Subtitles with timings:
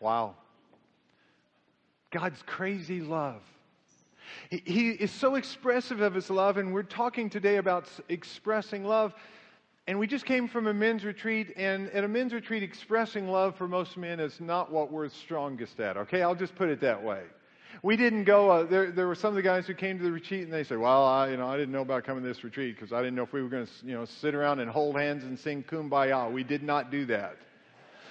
[0.00, 0.34] Wow.
[2.10, 3.42] God's crazy love.
[4.50, 9.14] He, is so expressive of his love, and we're talking today about expressing love.
[9.88, 13.54] And we just came from a men's retreat, and at a men's retreat, expressing love
[13.56, 16.22] for most men is not what we're strongest at, okay?
[16.22, 17.22] I'll just put it that way.
[17.82, 20.10] We didn't go, uh, there, there were some of the guys who came to the
[20.10, 22.42] retreat, and they said, Well, I, you know, I didn't know about coming to this
[22.42, 24.70] retreat because I didn't know if we were going to, you know, sit around and
[24.70, 26.32] hold hands and sing kumbaya.
[26.32, 27.36] We did not do that.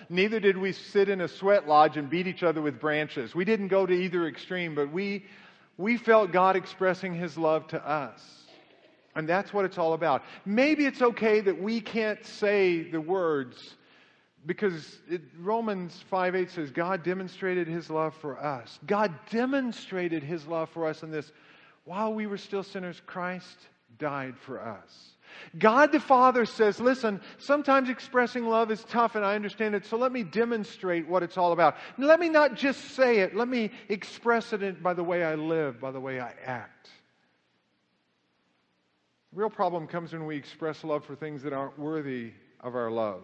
[0.10, 3.34] Neither did we sit in a sweat lodge and beat each other with branches.
[3.34, 5.26] We didn't go to either extreme, but we,
[5.78, 8.22] we felt God expressing His love to us.
[9.16, 10.24] And that's what it's all about.
[10.46, 13.76] Maybe it's okay that we can't say the words
[14.46, 18.80] because it, Romans 5 8 says, God demonstrated His love for us.
[18.86, 21.32] God demonstrated His love for us in this.
[21.86, 23.58] While we were still sinners, Christ
[23.98, 25.15] died for us.
[25.58, 29.98] God the Father says, listen, sometimes expressing love is tough and I understand it, so
[29.98, 31.76] let me demonstrate what it's all about.
[31.98, 35.80] Let me not just say it, let me express it by the way I live,
[35.80, 36.90] by the way I act.
[39.34, 42.90] The real problem comes when we express love for things that aren't worthy of our
[42.90, 43.22] love.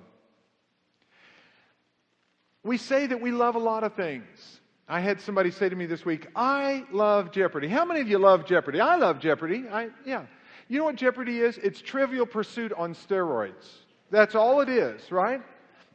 [2.64, 4.60] We say that we love a lot of things.
[4.88, 7.70] I had somebody say to me this week, I love Jeopardy.
[7.70, 8.82] How many of you love Jeopardy?
[8.82, 9.64] I love Jeopardy.
[9.72, 10.26] I, yeah.
[10.68, 11.58] You know what Jeopardy is?
[11.58, 13.68] It's trivial pursuit on steroids.
[14.10, 15.42] That's all it is, right?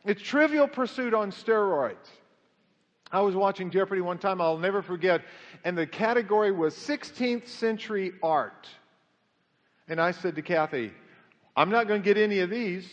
[0.05, 2.09] It's trivial pursuit on steroids.
[3.13, 5.23] I was watching Jeopardy one time, I'll never forget,
[5.65, 8.69] and the category was 16th century art.
[9.89, 10.93] And I said to Kathy,
[11.57, 12.89] I'm not going to get any of these.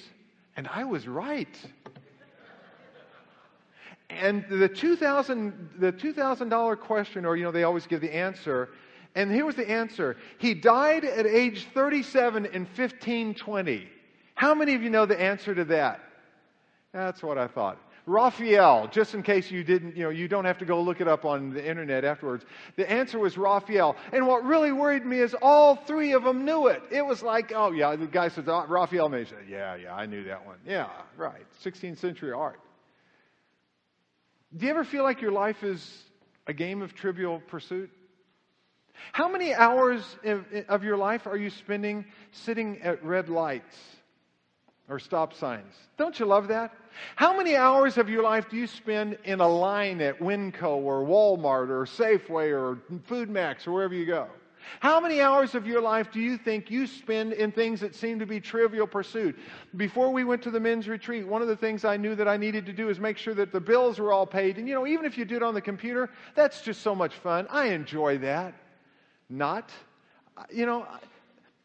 [0.55, 1.57] And I was right.
[4.09, 8.69] And the 2,000 the $2,000 question, or, you know, they always give the answer.
[9.15, 10.17] And here was the answer.
[10.39, 13.87] He died at age 37 in 1520.
[14.35, 16.01] How many of you know the answer to that?
[16.93, 17.79] That's what I thought.
[18.05, 21.07] Raphael, just in case you didn't, you know, you don't have to go look it
[21.07, 22.43] up on the internet afterwards.
[22.75, 23.95] The answer was Raphael.
[24.11, 26.81] And what really worried me is all three of them knew it.
[26.91, 30.25] It was like, oh yeah, the guy says, oh, Raphael, said, yeah, yeah, I knew
[30.25, 30.57] that one.
[30.67, 31.45] Yeah, right.
[31.63, 32.59] 16th century art.
[34.55, 36.03] Do you ever feel like your life is
[36.45, 37.89] a game of trivial pursuit?
[39.11, 40.03] How many hours
[40.67, 43.77] of your life are you spending sitting at red lights
[44.89, 45.75] or stop signs?
[45.97, 46.73] Don't you love that?
[47.15, 51.03] How many hours of your life do you spend in a line at Winco or
[51.03, 54.27] Walmart or Safeway or Food Max or wherever you go?
[54.79, 58.17] How many hours of your life do you think you spend in things that seem
[58.19, 59.37] to be trivial pursuit?
[59.75, 62.37] Before we went to the men's retreat, one of the things I knew that I
[62.37, 64.57] needed to do is make sure that the bills were all paid.
[64.57, 67.13] And you know, even if you do it on the computer, that's just so much
[67.13, 67.45] fun.
[67.49, 68.55] I enjoy that.
[69.29, 69.71] Not,
[70.51, 70.87] you know,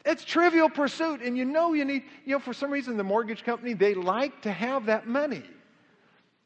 [0.05, 1.21] it's trivial pursuit.
[1.21, 4.43] And you know, you need, you know, for some reason, the mortgage company, they like
[4.43, 5.45] to have that money.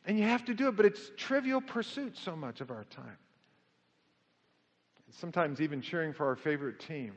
[0.05, 3.17] And you have to do it, but it's trivial pursuit so much of our time
[5.19, 7.15] sometimes even cheering for our favorite team.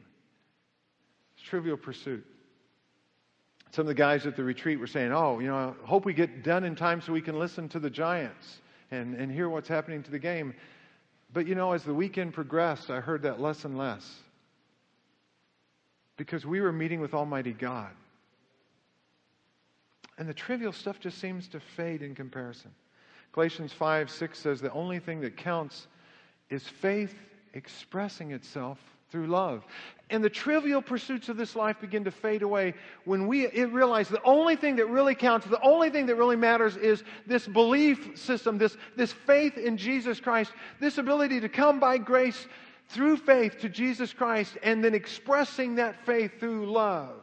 [1.36, 2.26] It's trivial pursuit.
[3.72, 6.14] Some of the guys at the retreat were saying, Oh, you know, I hope we
[6.14, 9.68] get done in time so we can listen to the Giants and, and hear what's
[9.68, 10.54] happening to the game.
[11.36, 14.10] But, you know, as the weekend progressed, I heard that less and less.
[16.16, 17.92] Because we were meeting with Almighty God.
[20.18, 22.72] And the trivial stuff just seems to fade in comparison.
[23.34, 25.88] Galatians 5 6 says the only thing that counts
[26.50, 27.14] is faith
[27.54, 28.80] expressing itself
[29.16, 29.66] through love.
[30.10, 32.74] And the trivial pursuits of this life begin to fade away
[33.06, 36.76] when we realize the only thing that really counts, the only thing that really matters
[36.76, 41.98] is this belief system, this, this faith in Jesus Christ, this ability to come by
[41.98, 42.46] grace
[42.90, 47.16] through faith to Jesus Christ and then expressing that faith through love.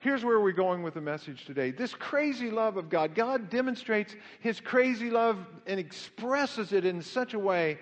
[0.00, 1.70] Here's where we're going with the message today.
[1.70, 3.14] This crazy love of God.
[3.14, 7.78] God demonstrates his crazy love and expresses it in such a way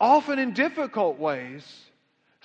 [0.00, 1.84] often in difficult ways,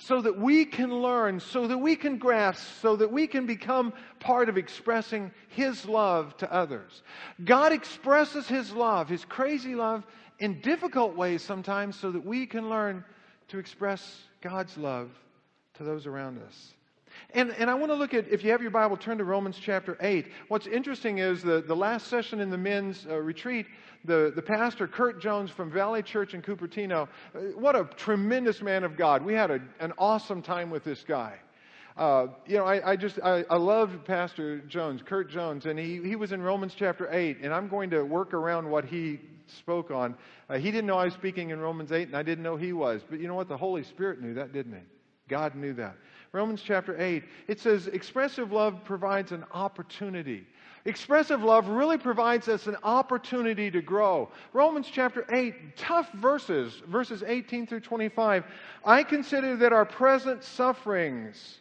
[0.00, 3.92] so that we can learn, so that we can grasp, so that we can become
[4.18, 7.02] part of expressing His love to others.
[7.44, 10.04] God expresses His love, His crazy love,
[10.38, 13.04] in difficult ways sometimes, so that we can learn
[13.48, 15.10] to express God's love
[15.74, 16.74] to those around us.
[17.32, 19.58] And, and I want to look at, if you have your Bible, turn to Romans
[19.60, 20.26] chapter 8.
[20.48, 23.66] What's interesting is the, the last session in the men's uh, retreat,
[24.04, 28.84] the, the pastor, Kurt Jones from Valley Church in Cupertino, uh, what a tremendous man
[28.84, 29.24] of God.
[29.24, 31.38] We had a, an awesome time with this guy.
[31.96, 36.00] Uh, you know, I, I just, I, I love Pastor Jones, Kurt Jones, and he,
[36.02, 39.90] he was in Romans chapter 8, and I'm going to work around what he spoke
[39.90, 40.14] on.
[40.48, 42.72] Uh, he didn't know I was speaking in Romans 8, and I didn't know he
[42.72, 43.02] was.
[43.08, 43.48] But you know what?
[43.48, 44.80] The Holy Spirit knew that, didn't he?
[45.28, 45.96] God knew that.
[46.32, 50.46] Romans chapter 8, it says, expressive love provides an opportunity.
[50.84, 54.30] Expressive love really provides us an opportunity to grow.
[54.52, 58.44] Romans chapter 8, tough verses, verses 18 through 25.
[58.84, 61.58] I consider that our present sufferings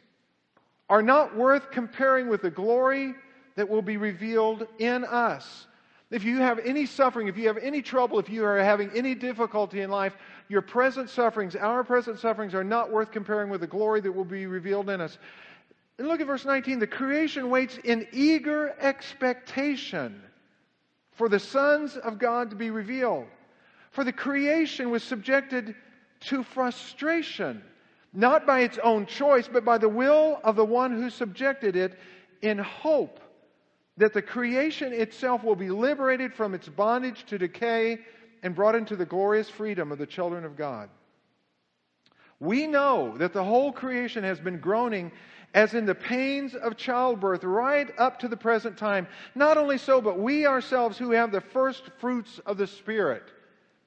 [0.89, 3.13] are not worth comparing with the glory
[3.55, 5.67] that will be revealed in us.
[6.11, 9.13] If you have any suffering, if you have any trouble, if you are having any
[9.13, 10.17] difficulty in life,
[10.47, 14.25] your present sufferings, our present sufferings, are not worth comparing with the glory that will
[14.25, 15.19] be revealed in us.
[15.99, 16.79] And look at verse 19.
[16.79, 20.19] The creation waits in eager expectation
[21.11, 23.27] for the sons of God to be revealed.
[23.91, 25.75] For the creation was subjected
[26.21, 27.61] to frustration,
[28.13, 31.99] not by its own choice, but by the will of the one who subjected it,
[32.41, 33.19] in hope
[33.99, 37.99] that the creation itself will be liberated from its bondage to decay
[38.41, 40.89] and brought into the glorious freedom of the children of God.
[42.39, 45.11] We know that the whole creation has been groaning
[45.53, 49.05] as in the pains of childbirth right up to the present time.
[49.35, 53.23] Not only so, but we ourselves who have the first fruits of the Spirit.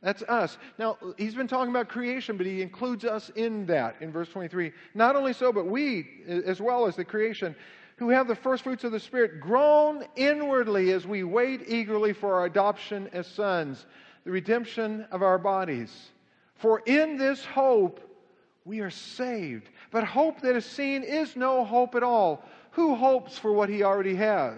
[0.02, 0.58] That's us.
[0.78, 4.72] Now, he's been talking about creation, but he includes us in that in verse 23.
[4.94, 7.54] Not only so, but we, as well as the creation,
[8.02, 12.34] who have the first fruits of the Spirit, groan inwardly as we wait eagerly for
[12.34, 13.86] our adoption as sons,
[14.24, 16.10] the redemption of our bodies.
[16.56, 18.00] For in this hope,
[18.64, 19.68] we are saved.
[19.92, 22.44] But hope that is seen is no hope at all.
[22.72, 24.56] Who hopes for what he already has?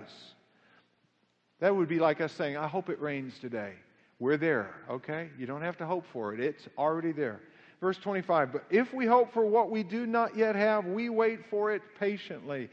[1.61, 3.75] That would be like us saying, I hope it rains today.
[4.21, 5.29] We're there, okay?
[5.39, 7.41] You don't have to hope for it, it's already there.
[7.79, 11.45] Verse 25, but if we hope for what we do not yet have, we wait
[11.51, 12.71] for it patiently.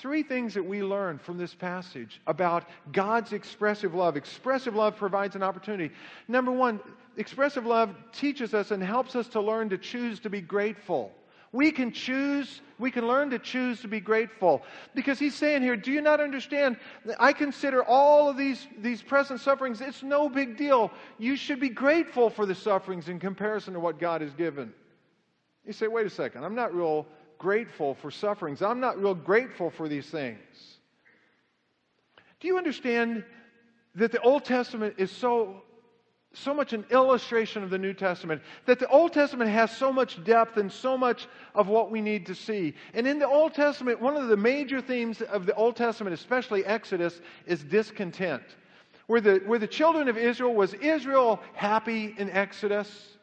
[0.00, 4.16] Three things that we learn from this passage about God's expressive love.
[4.16, 5.94] Expressive love provides an opportunity.
[6.26, 6.80] Number one,
[7.18, 11.12] expressive love teaches us and helps us to learn to choose to be grateful.
[11.52, 14.62] We can choose, we can learn to choose to be grateful.
[14.94, 16.78] Because he's saying here, do you not understand?
[17.18, 20.90] I consider all of these, these present sufferings, it's no big deal.
[21.18, 24.72] You should be grateful for the sufferings in comparison to what God has given.
[25.66, 27.06] You say, wait a second, I'm not real
[27.40, 28.62] grateful for sufferings.
[28.62, 30.38] I'm not real grateful for these things.
[32.38, 33.24] Do you understand
[33.96, 35.62] that the Old Testament is so
[36.32, 40.22] so much an illustration of the New Testament, that the Old Testament has so much
[40.22, 41.26] depth and so much
[41.56, 42.74] of what we need to see.
[42.94, 46.64] And in the Old Testament, one of the major themes of the Old Testament, especially
[46.64, 48.44] Exodus, is discontent.
[49.08, 53.16] Where the, where the children of Israel, was Israel happy in Exodus?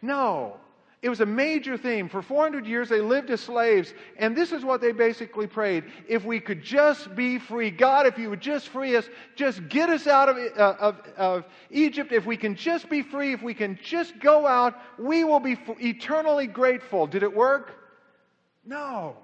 [0.00, 0.60] No.
[1.02, 2.08] It was a major theme.
[2.08, 5.82] For 400 years, they lived as slaves, and this is what they basically prayed.
[6.06, 9.90] If we could just be free, God, if you would just free us, just get
[9.90, 12.12] us out of, uh, of, of Egypt.
[12.12, 15.58] If we can just be free, if we can just go out, we will be
[15.80, 17.08] eternally grateful.
[17.08, 17.74] Did it work?
[18.64, 19.16] No.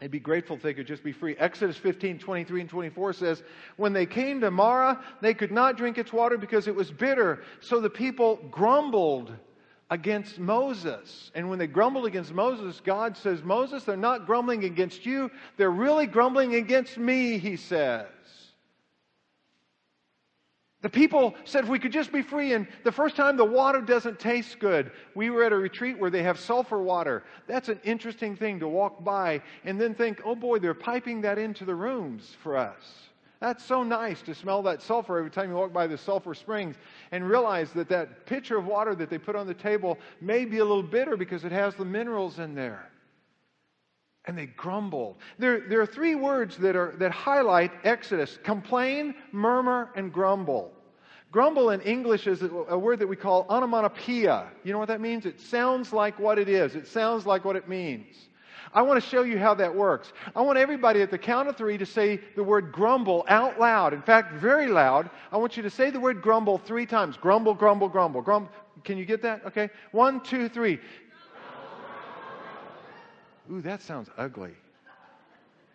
[0.00, 1.36] They'd be grateful if they could just be free.
[1.38, 3.44] Exodus 15, 23 and 24 says,
[3.76, 7.44] When they came to Marah, they could not drink its water because it was bitter.
[7.60, 9.32] So the people grumbled
[9.90, 11.32] against Moses.
[11.34, 15.30] And when they grumbled against Moses, God says, Moses, they're not grumbling against you.
[15.56, 18.06] They're really grumbling against me, he says.
[20.82, 22.54] The people said, if we could just be free.
[22.54, 24.92] And the first time the water doesn't taste good.
[25.14, 27.24] We were at a retreat where they have sulfur water.
[27.46, 31.38] That's an interesting thing to walk by and then think, oh boy, they're piping that
[31.38, 33.09] into the rooms for us.
[33.40, 36.76] That's so nice to smell that sulfur every time you walk by the sulfur springs
[37.10, 40.58] and realize that that pitcher of water that they put on the table may be
[40.58, 42.90] a little bitter because it has the minerals in there.
[44.26, 45.16] And they grumbled.
[45.38, 50.72] There, there are three words that, are, that highlight Exodus complain, murmur, and grumble.
[51.32, 54.48] Grumble in English is a word that we call onomatopoeia.
[54.64, 55.24] You know what that means?
[55.24, 58.28] It sounds like what it is, it sounds like what it means.
[58.72, 60.12] I want to show you how that works.
[60.34, 63.92] I want everybody at the count of three to say the word grumble out loud.
[63.92, 65.10] In fact, very loud.
[65.32, 67.16] I want you to say the word grumble three times.
[67.16, 68.22] Grumble, grumble, grumble.
[68.22, 68.50] grumble.
[68.84, 69.44] Can you get that?
[69.44, 69.70] Okay.
[69.90, 70.78] One, two, three.
[73.50, 74.52] Ooh, that sounds ugly.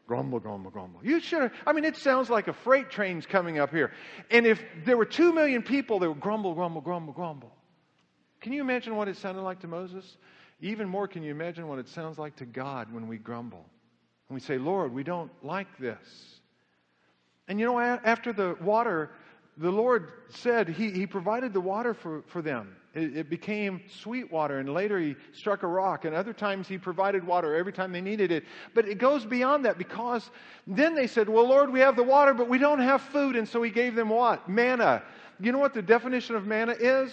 [0.08, 1.00] Grumble, grumble, grumble.
[1.04, 3.92] You should I mean, it sounds like a freight train's coming up here.
[4.32, 7.52] And if there were two million people that would grumble, grumble, grumble, grumble.
[8.40, 10.18] Can you imagine what it sounded like to Moses?
[10.62, 13.66] Even more, can you imagine what it sounds like to God when we grumble?
[14.30, 16.40] And we say, Lord, we don't like this.
[17.48, 19.12] And you know, after the water,
[19.58, 22.76] the Lord said He, he provided the water for, for them.
[22.94, 26.78] It, it became sweet water, and later He struck a rock, and other times He
[26.78, 28.46] provided water every time they needed it.
[28.74, 30.32] But it goes beyond that because
[30.66, 33.36] then they said, Well, Lord, we have the water, but we don't have food.
[33.36, 34.50] And so He gave them what?
[34.50, 35.04] Manna.
[35.40, 37.12] You know what the definition of manna is?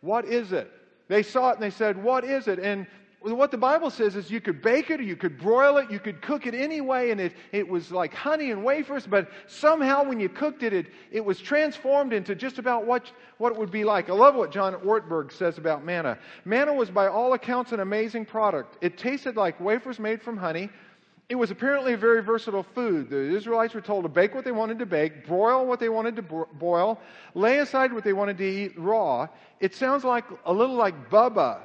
[0.00, 0.70] What is it?
[1.12, 2.58] They saw it and they said, What is it?
[2.58, 2.86] And
[3.20, 6.00] what the Bible says is you could bake it or you could broil it, you
[6.00, 10.02] could cook it any way, and it, it was like honey and wafers, but somehow
[10.02, 13.70] when you cooked it, it, it was transformed into just about what, what it would
[13.70, 14.08] be like.
[14.08, 16.18] I love what John Ortberg says about manna.
[16.46, 18.78] Manna was, by all accounts, an amazing product.
[18.80, 20.70] It tasted like wafers made from honey.
[21.32, 23.08] It was apparently a very versatile food.
[23.08, 26.16] The Israelites were told to bake what they wanted to bake, broil what they wanted
[26.16, 27.00] to boil,
[27.34, 29.28] lay aside what they wanted to eat raw.
[29.58, 31.60] It sounds like a little like Bubba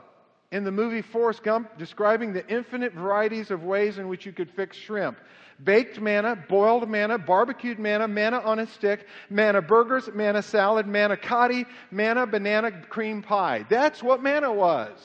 [0.53, 4.49] in the movie Forrest Gump describing the infinite varieties of ways in which you could
[4.49, 5.17] fix shrimp.
[5.61, 11.17] Baked manna, boiled manna, barbecued manna, manna on a stick, manna burgers, manna salad, manna
[11.17, 13.65] cotti, manna banana cream pie.
[13.67, 14.97] That's what manna was.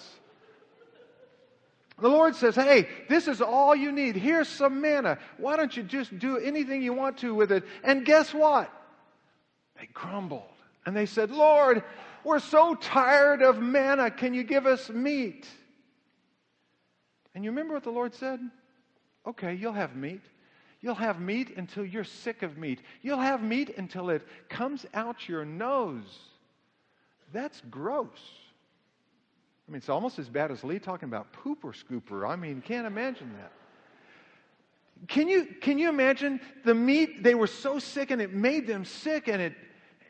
[2.03, 4.17] The Lord says, Hey, this is all you need.
[4.17, 5.19] Here's some manna.
[5.39, 7.63] Why don't you just do anything you want to with it?
[7.85, 8.71] And guess what?
[9.79, 10.43] They grumbled.
[10.85, 11.85] And they said, Lord,
[12.25, 14.11] we're so tired of manna.
[14.11, 15.47] Can you give us meat?
[17.37, 18.41] And you remember what the Lord said?
[19.25, 20.23] Okay, you'll have meat.
[20.81, 22.81] You'll have meat until you're sick of meat.
[23.03, 26.19] You'll have meat until it comes out your nose.
[27.33, 28.09] That's gross.
[29.73, 32.29] I mean, it's almost as bad as Lee talking about pooper scooper.
[32.29, 33.53] I mean, can't imagine that.
[35.09, 37.23] Can you, can you imagine the meat?
[37.23, 39.55] They were so sick and it made them sick and it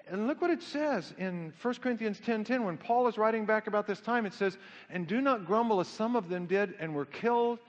[0.09, 3.69] and look what it says in 1 Corinthians 10:10 10, when Paul is writing back
[3.69, 4.59] about this time it says,
[4.91, 7.61] "And do not grumble as some of them did and were killed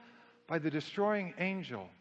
[0.48, 1.92] by the destroying angel."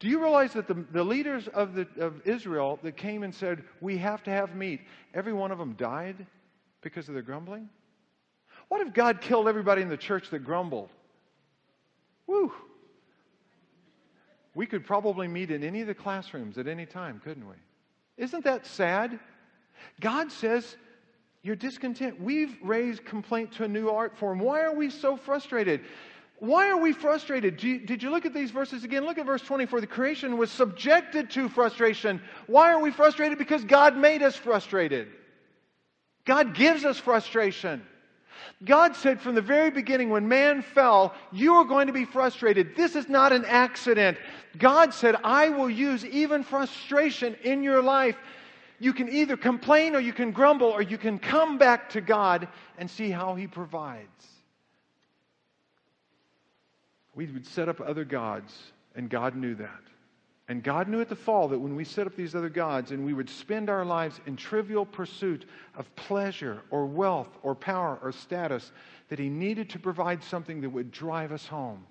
[0.00, 3.62] Do you realize that the, the leaders of, the, of Israel that came and said,
[3.80, 4.80] We have to have meat,
[5.14, 6.26] every one of them died
[6.80, 7.68] because of their grumbling?
[8.68, 10.90] What if God killed everybody in the church that grumbled?
[12.26, 12.52] Woo!
[14.54, 17.56] We could probably meet in any of the classrooms at any time, couldn't we?
[18.16, 19.18] Isn't that sad?
[20.00, 20.76] God says,
[21.42, 22.20] You're discontent.
[22.20, 24.38] We've raised complaint to a new art form.
[24.38, 25.80] Why are we so frustrated?
[26.38, 27.56] Why are we frustrated?
[27.56, 29.04] Did you look at these verses again?
[29.04, 29.80] Look at verse 24.
[29.80, 32.20] The creation was subjected to frustration.
[32.46, 33.38] Why are we frustrated?
[33.38, 35.08] Because God made us frustrated.
[36.24, 37.82] God gives us frustration.
[38.64, 42.76] God said from the very beginning when man fell, you are going to be frustrated.
[42.76, 44.18] This is not an accident.
[44.58, 48.16] God said, I will use even frustration in your life
[48.84, 52.48] you can either complain or you can grumble or you can come back to God
[52.76, 54.28] and see how He provides.
[57.14, 59.80] We would set up other gods, and God knew that.
[60.48, 63.04] And God knew at the fall that when we set up these other gods and
[63.04, 65.46] we would spend our lives in trivial pursuit
[65.76, 68.70] of pleasure or wealth or power or status,
[69.08, 71.86] that He needed to provide something that would drive us home.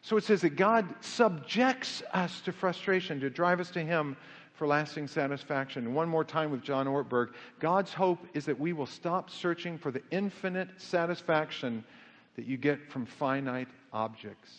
[0.00, 4.16] So it says that God subjects us to frustration to drive us to Him
[4.54, 5.94] for lasting satisfaction.
[5.94, 7.30] One more time with John Ortberg
[7.60, 11.84] God's hope is that we will stop searching for the infinite satisfaction
[12.36, 14.50] that you get from finite objects,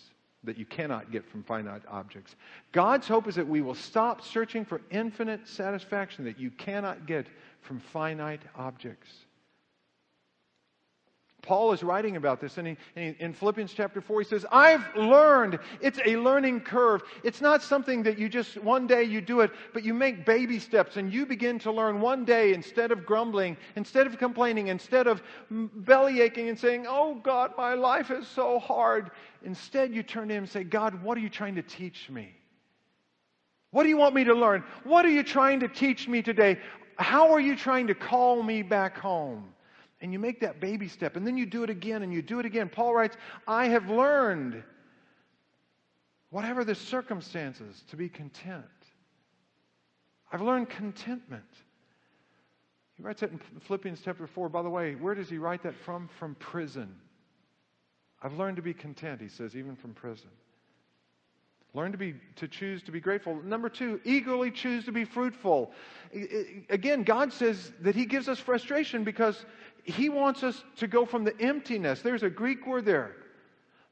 [0.43, 2.35] that you cannot get from finite objects.
[2.71, 7.27] God's hope is that we will stop searching for infinite satisfaction that you cannot get
[7.61, 9.22] from finite objects.
[11.43, 14.45] Paul is writing about this, and, he, and he, in Philippians chapter 4, he says,
[14.49, 15.59] I've learned.
[15.81, 17.03] It's a learning curve.
[17.21, 20.57] It's not something that you just, one day you do it, but you make baby
[20.57, 25.05] steps, and you begin to learn one day instead of grumbling, instead of complaining, instead
[25.05, 29.11] of belly aching and saying, Oh God, my life is so hard.
[29.43, 32.33] Instead, you turn to him and say, God, what are you trying to teach me?
[33.71, 34.63] What do you want me to learn?
[34.85, 36.57] What are you trying to teach me today?
[36.97, 39.52] How are you trying to call me back home?
[40.03, 42.39] And you make that baby step, and then you do it again and you do
[42.39, 42.67] it again.
[42.67, 43.15] Paul writes,
[43.47, 44.61] I have learned,
[46.29, 48.65] whatever the circumstances, to be content.
[50.29, 51.43] I've learned contentment.
[52.95, 54.49] He writes that in Philippians chapter 4.
[54.49, 56.09] By the way, where does he write that from?
[56.19, 56.93] From prison.
[58.21, 60.29] I've learned to be content, he says, even from prison.
[61.75, 63.41] Learn to be to choose to be grateful.
[63.43, 65.71] Number two, eagerly choose to be fruitful.
[66.69, 69.43] Again, God says that He gives us frustration because
[69.83, 72.01] he wants us to go from the emptiness.
[72.01, 73.15] There's a Greek word there.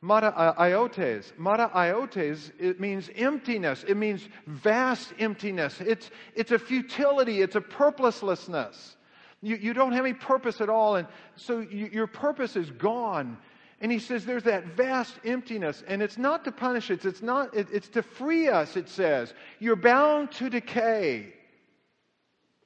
[0.01, 1.31] Mata uh, iotes.
[1.37, 3.85] Mata iotes, it means emptiness.
[3.87, 5.79] It means vast emptiness.
[5.79, 7.41] It's, it's a futility.
[7.41, 8.95] It's a purposelessness.
[9.43, 10.95] You, you don't have any purpose at all.
[10.95, 13.37] And so you, your purpose is gone.
[13.79, 15.83] And he says there's that vast emptiness.
[15.87, 17.05] And it's not to punish us.
[17.05, 19.33] It's, not, it, it's to free us, it says.
[19.59, 21.33] You're bound to decay.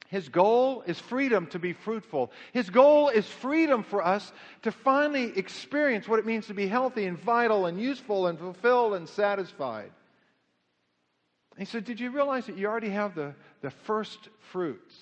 [0.08, 2.32] His goal is freedom to be fruitful.
[2.54, 4.32] His goal is freedom for us
[4.62, 8.94] to finally experience what it means to be healthy and vital and useful and fulfilled
[8.94, 9.92] and satisfied.
[11.58, 14.96] He said, Did you realize that you already have the, the first fruits?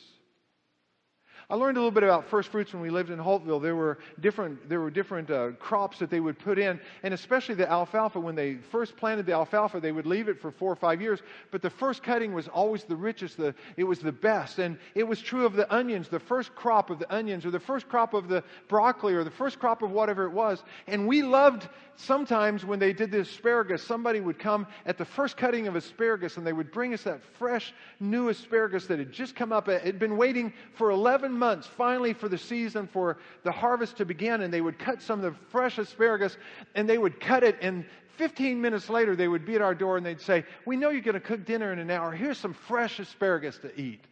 [1.54, 3.62] I learned a little bit about first fruits when we lived in Holtville.
[3.62, 7.54] There were different, there were different uh, crops that they would put in, and especially
[7.54, 8.20] the alfalfa.
[8.20, 11.22] When they first planted the alfalfa, they would leave it for four or five years.
[11.52, 14.58] But the first cutting was always the richest, the, it was the best.
[14.58, 17.60] And it was true of the onions, the first crop of the onions, or the
[17.60, 20.64] first crop of the broccoli, or the first crop of whatever it was.
[20.88, 25.38] And we loved sometimes when they did the asparagus, somebody would come at the first
[25.38, 29.36] cutting of asparagus, and they would bring us that fresh, new asparagus that had just
[29.36, 29.68] come up.
[29.68, 31.43] It had been waiting for 11 months
[31.78, 35.34] finally for the season for the harvest to begin, and they would cut some of
[35.34, 36.38] the fresh asparagus
[36.76, 37.58] and they would cut it.
[37.62, 37.86] And
[38.18, 41.02] 15 minutes later, they would be at our door and they'd say, We know you're
[41.02, 42.12] going to cook dinner in an hour.
[42.12, 44.04] Here's some fresh asparagus to eat.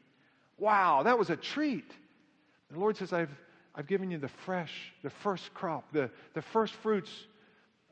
[0.57, 1.91] Wow, that was a treat.
[2.71, 3.31] The Lord says, I've,
[3.75, 7.11] I've given you the fresh, the first crop, the, the first fruits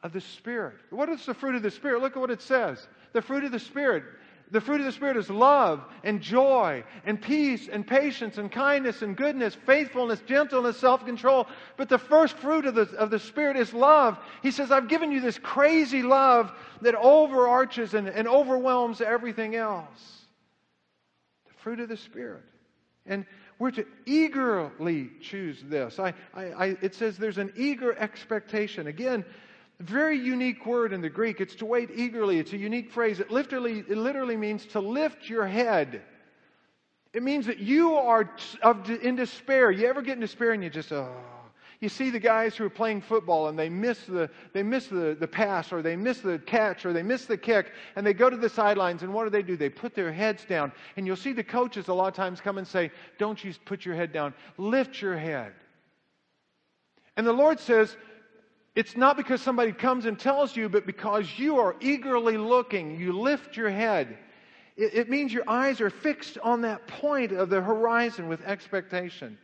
[0.03, 0.75] of the Spirit.
[0.89, 2.01] What is the fruit of the Spirit?
[2.01, 2.88] Look at what it says.
[3.13, 4.03] The fruit of the Spirit
[4.51, 9.01] the fruit of the Spirit is love and joy and peace and patience and kindness
[9.03, 11.48] and goodness, faithfulness, gentleness, self control.
[11.77, 14.18] But the first fruit of the, of the Spirit is love.
[14.41, 16.51] He says, I've given you this crazy love
[16.82, 20.22] that overarches and, and overwhelms everything else.
[21.48, 22.44] The fruit of the Spirit.
[23.06, 23.25] And
[23.60, 26.00] we're to eagerly choose this.
[26.00, 28.88] I, I, I, it says there's an eager expectation.
[28.88, 29.25] Again,
[29.79, 31.39] very unique word in the Greek.
[31.39, 32.39] It's to wait eagerly.
[32.39, 33.19] It's a unique phrase.
[33.19, 36.01] It literally, it literally means to lift your head.
[37.13, 38.29] It means that you are
[39.01, 39.71] in despair.
[39.71, 41.15] You ever get in despair and you just, oh.
[41.79, 45.15] You see the guys who are playing football and they miss the, they miss the,
[45.17, 48.29] the pass or they miss the catch or they miss the kick and they go
[48.29, 49.55] to the sidelines and what do they do?
[49.55, 50.74] They put their heads down.
[50.98, 53.86] And you'll see the coaches a lot of times come and say, Don't you put
[53.86, 55.53] your head down, lift your head.
[57.15, 57.95] And the Lord says,
[58.79, 62.98] it's not because somebody comes and tells you, but because you are eagerly looking.
[62.98, 64.17] You lift your head.
[64.77, 69.38] It, it, means your eyes are fixed on that point of the horizon with expectation.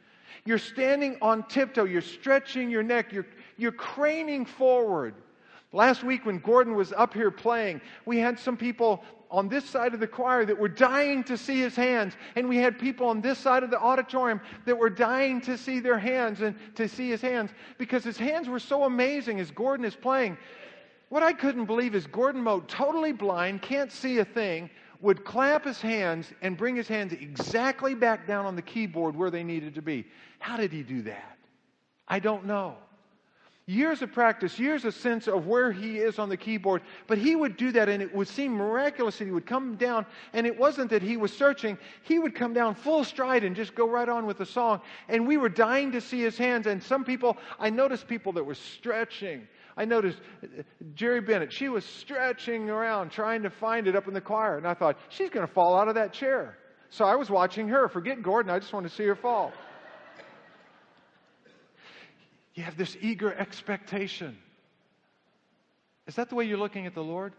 [0.46, 1.84] You're standing on tiptoe.
[1.84, 3.12] You're stretching your neck.
[3.12, 3.27] You're,
[3.58, 5.15] you're craning forward.
[5.72, 9.94] Last week, when Gordon was up here playing, we had some people on this side
[9.94, 12.16] of the choir that were dying to see his hands.
[12.36, 15.80] And we had people on this side of the auditorium that were dying to see
[15.80, 19.86] their hands and to see his hands because his hands were so amazing as Gordon
[19.86, 20.38] is playing.
[21.10, 24.70] What I couldn't believe is Gordon Mote, totally blind, can't see a thing,
[25.01, 29.30] would clap his hands and bring his hands exactly back down on the keyboard where
[29.30, 30.06] they needed to be.
[30.40, 31.38] How did he do that?
[32.08, 32.78] I don't know.
[33.68, 36.84] Years of practice, years of sense of where he is on the keyboard.
[37.08, 40.06] But he would do that, and it would seem miraculous that he would come down.
[40.34, 43.74] And it wasn't that he was searching, he would come down full stride and just
[43.74, 44.82] go right on with the song.
[45.10, 46.68] And we were dying to see his hands.
[46.68, 49.48] And some people, I noticed people that were stretching.
[49.78, 50.62] I noticed uh,
[50.94, 54.58] Jerry Bennett, she was stretching around trying to find it up in the choir.
[54.58, 56.60] And I thought, she's going to fall out of that chair.
[56.92, 57.90] So I was watching her.
[57.90, 59.54] Forget Gordon, I just want to see her fall.
[62.55, 64.37] You have this eager expectation.
[66.07, 67.33] Is that the way you're looking at the Lord?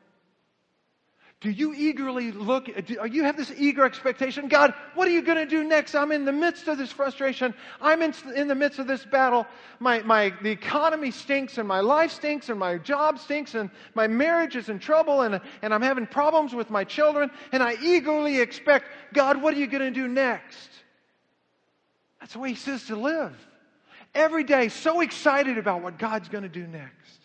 [1.41, 4.49] Do you eagerly look, do you have this eager expectation?
[4.49, 5.95] God, what are you going to do next?
[5.95, 7.53] I'm in the midst of this frustration.
[7.79, 9.47] I'm in, in the midst of this battle.
[9.79, 14.07] My, my, the economy stinks and my life stinks and my job stinks and my
[14.07, 17.31] marriage is in trouble and, and I'm having problems with my children.
[17.53, 20.71] And I eagerly expect, God, what are you going to do next?
[22.19, 23.37] That's the way he says to live
[24.17, 27.21] every day so excited about what God's going to do next?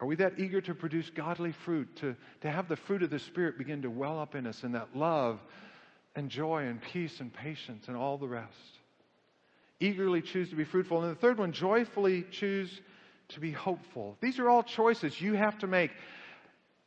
[0.00, 3.20] Are we that eager to produce godly fruit, to, to have the fruit of the
[3.20, 5.38] Spirit begin to well up in us, and that love
[6.16, 8.80] and joy and peace and patience and all the rest?
[9.78, 11.02] Eagerly choose to be fruitful.
[11.02, 12.80] And the third one, joyfully choose
[13.28, 14.16] to be hopeful.
[14.20, 15.92] These are all choices you have to make.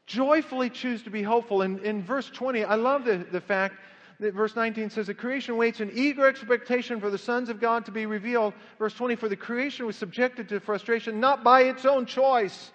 [0.07, 1.61] Joyfully choose to be hopeful.
[1.61, 3.75] And in verse 20, I love the, the fact
[4.19, 7.91] verse 19 says, The creation waits in eager expectation for the sons of God to
[7.91, 8.53] be revealed.
[8.79, 12.71] Verse 20, For the creation was subjected to frustration not by its own choice,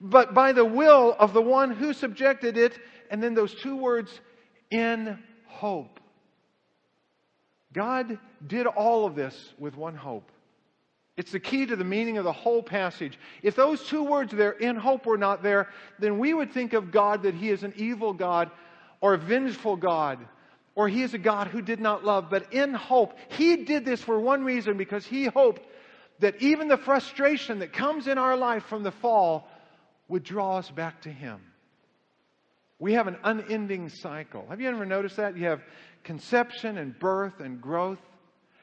[0.00, 2.78] but by the will of the one who subjected it.
[3.10, 4.20] And then those two words,
[4.70, 6.00] in hope.
[7.72, 10.30] God did all of this with one hope.
[11.16, 13.18] It's the key to the meaning of the whole passage.
[13.42, 16.90] If those two words there, in hope, were not there, then we would think of
[16.90, 18.50] God that He is an evil God
[19.00, 20.18] or a vengeful God
[20.74, 23.14] or he is a God who did not love, but in hope.
[23.28, 25.62] He did this for one reason because he hoped
[26.20, 29.48] that even the frustration that comes in our life from the fall
[30.08, 31.40] would draw us back to him.
[32.78, 34.46] We have an unending cycle.
[34.48, 35.36] Have you ever noticed that?
[35.36, 35.62] You have
[36.02, 37.98] conception and birth and growth.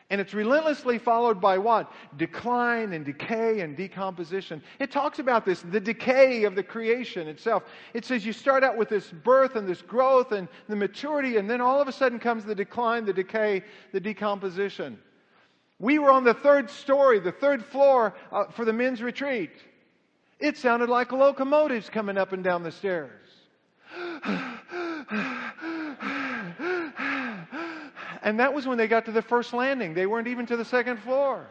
[0.09, 1.91] And it's relentlessly followed by what?
[2.15, 4.63] Decline and decay and decomposition.
[4.79, 7.63] It talks about this, the decay of the creation itself.
[7.93, 11.49] It says you start out with this birth and this growth and the maturity, and
[11.49, 14.97] then all of a sudden comes the decline, the decay, the decomposition.
[15.77, 19.51] We were on the third story, the third floor uh, for the men's retreat.
[20.39, 23.11] It sounded like locomotives coming up and down the stairs.
[28.27, 29.93] And that was when they got to the first landing.
[29.93, 31.47] They weren't even to the second floor.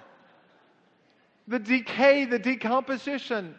[1.48, 3.54] The decay, the decomposition.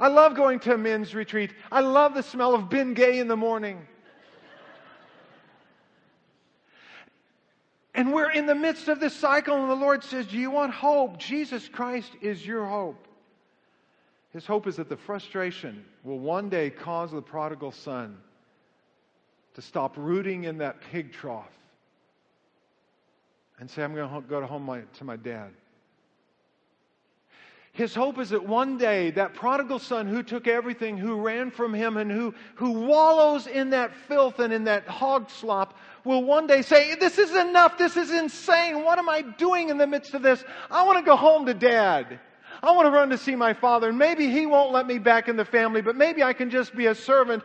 [0.00, 1.52] I love going to a men's retreat.
[1.70, 3.86] I love the smell of Bengay in the morning.
[7.94, 10.72] And we're in the midst of this cycle, and the Lord says, Do you want
[10.72, 11.18] hope?
[11.18, 13.06] Jesus Christ is your hope.
[14.32, 18.18] His hope is that the frustration will one day cause the prodigal son
[19.56, 21.50] to stop rooting in that pig trough
[23.58, 25.50] and say, I'm going to go to home my, to my dad.
[27.72, 31.72] His hope is that one day that prodigal son who took everything, who ran from
[31.72, 36.46] him, and who, who wallows in that filth and in that hog slop will one
[36.46, 37.78] day say, This is enough.
[37.78, 38.84] This is insane.
[38.84, 40.44] What am I doing in the midst of this?
[40.70, 42.20] I want to go home to dad.
[42.62, 43.88] I want to run to see my father.
[43.88, 46.74] And maybe he won't let me back in the family, but maybe I can just
[46.74, 47.42] be a servant.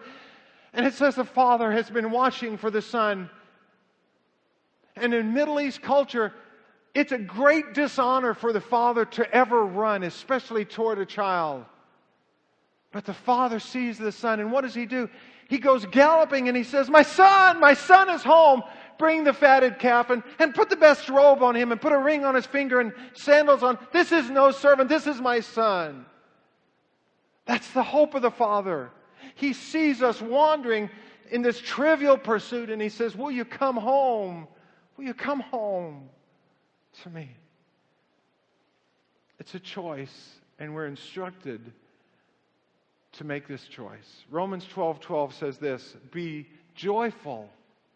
[0.73, 3.29] And it says the father has been watching for the son.
[4.95, 6.33] And in Middle East culture,
[6.93, 11.65] it's a great dishonor for the father to ever run, especially toward a child.
[12.91, 15.09] But the father sees the son, and what does he do?
[15.47, 18.63] He goes galloping and he says, My son, my son is home.
[18.97, 21.97] Bring the fatted calf and, and put the best robe on him and put a
[21.97, 23.77] ring on his finger and sandals on.
[23.91, 26.05] This is no servant, this is my son.
[27.45, 28.91] That's the hope of the father.
[29.35, 30.89] He sees us wandering
[31.29, 34.47] in this trivial pursuit and he says, Will you come home?
[34.97, 36.09] Will you come home?
[37.03, 37.29] to me.
[39.39, 41.71] It's a choice, and we're instructed
[43.13, 44.23] to make this choice.
[44.29, 47.49] Romans 12 12 says this Be joyful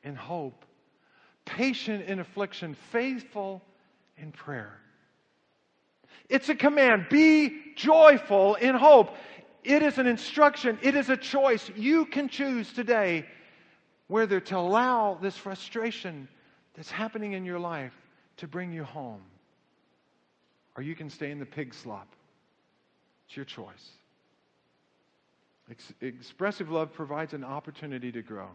[0.04, 0.66] in hope,
[1.46, 3.62] patient in affliction, faithful
[4.18, 4.80] in prayer.
[6.28, 7.08] It's a command.
[7.10, 9.16] Be joyful in hope.
[9.66, 11.72] It is an instruction, it is a choice.
[11.76, 13.26] You can choose today
[14.08, 16.28] whether to allow this frustration
[16.76, 17.94] that's happening in your life
[18.38, 19.22] to bring you home.
[20.78, 22.08] Or you can stay in the pig slop.
[23.28, 23.92] It's your choice.
[25.72, 28.50] Ex- expressive love provides an opportunity to grow.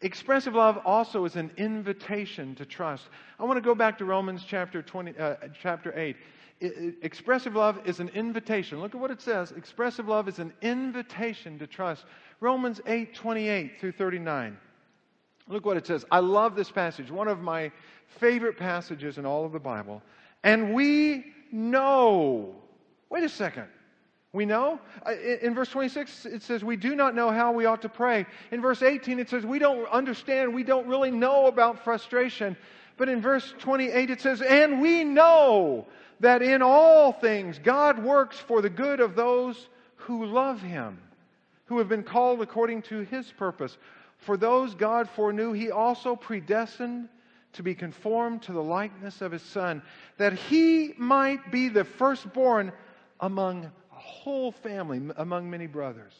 [0.00, 3.04] Expressive love also is an invitation to trust.
[3.38, 6.16] I want to go back to Romans chapter 20, uh, chapter 8.
[6.60, 8.80] Expressive love is an invitation.
[8.80, 9.52] Look at what it says.
[9.52, 12.04] Expressive love is an invitation to trust.
[12.40, 14.58] Romans 8, 28 through 39.
[15.48, 16.04] Look what it says.
[16.10, 17.72] I love this passage, one of my
[18.06, 20.02] favorite passages in all of the Bible.
[20.44, 22.54] And we know.
[23.08, 23.66] Wait a second.
[24.32, 24.78] We know?
[25.42, 28.26] In verse 26, it says, We do not know how we ought to pray.
[28.52, 30.54] In verse 18, it says, We don't understand.
[30.54, 32.56] We don't really know about frustration.
[33.00, 35.86] But in verse 28, it says, And we know
[36.20, 40.98] that in all things God works for the good of those who love him,
[41.64, 43.78] who have been called according to his purpose.
[44.18, 47.08] For those God foreknew, he also predestined
[47.54, 49.80] to be conformed to the likeness of his Son,
[50.18, 52.70] that he might be the firstborn
[53.18, 56.12] among a whole family, among many brothers.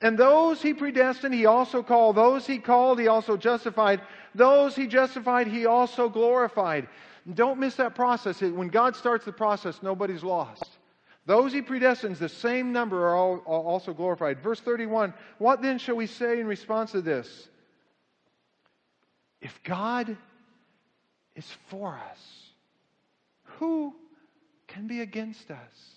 [0.00, 2.16] And those he predestined, he also called.
[2.16, 4.00] Those he called, he also justified.
[4.34, 6.88] Those he justified, he also glorified.
[7.32, 8.40] Don't miss that process.
[8.40, 10.68] When God starts the process, nobody's lost.
[11.26, 14.42] Those he predestines, the same number are, all, also glorified.
[14.42, 17.48] Verse 31 What then shall we say in response to this?
[19.40, 20.16] If God
[21.34, 22.50] is for us,
[23.58, 23.94] who
[24.66, 25.94] can be against us?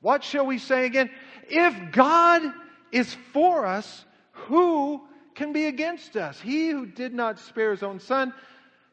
[0.00, 1.10] What shall we say again?
[1.48, 2.42] If God
[2.92, 5.02] is for us, who
[5.36, 6.40] can be against us?
[6.40, 8.34] He who did not spare his own son,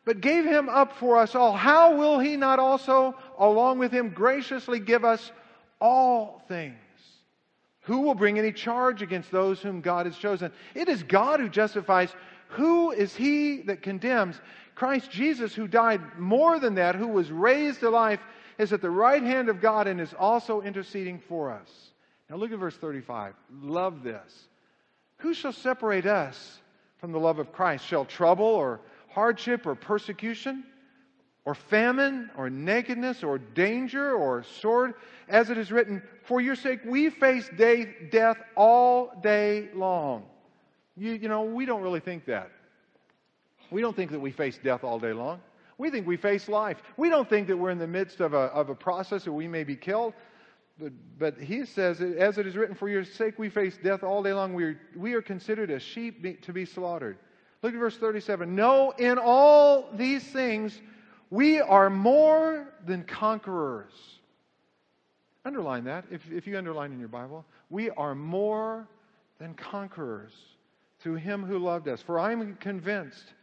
[0.05, 4.09] but gave him up for us all, how will he not also, along with him,
[4.09, 5.31] graciously give us
[5.79, 6.75] all things.
[7.81, 10.51] Who will bring any charge against those whom God has chosen?
[10.73, 12.13] It is God who justifies.
[12.49, 14.39] Who is he that condemns?
[14.75, 18.21] Christ Jesus, who died more than that, who was raised to life,
[18.57, 21.69] is at the right hand of God and is also interceding for us.
[22.29, 23.33] Now look at verse 35.
[23.61, 24.47] Love this.
[25.17, 26.59] Who shall separate us
[26.97, 27.85] from the love of Christ?
[27.85, 30.63] Shall trouble or hardship or persecution?
[31.45, 34.93] or famine, or nakedness, or danger, or sword,
[35.27, 40.23] as it is written, For your sake we face day, death all day long.
[40.95, 42.49] You, you know, we don't really think that.
[43.71, 45.41] We don't think that we face death all day long.
[45.77, 46.81] We think we face life.
[46.95, 49.47] We don't think that we're in the midst of a, of a process where we
[49.47, 50.13] may be killed.
[50.79, 54.23] But, but he says, as it is written, For your sake we face death all
[54.23, 54.53] day long.
[54.53, 57.17] We are, we are considered as sheep to be slaughtered.
[57.61, 58.55] Look at verse 37.
[58.55, 60.81] No, in all these things,
[61.29, 63.93] We are more than conquerors.
[65.45, 67.43] Underline that if, if you underline in your Bible.
[67.69, 68.87] We are more
[69.39, 70.31] than conquerors
[70.99, 72.01] through him who loved us.
[72.01, 73.33] For I am convinced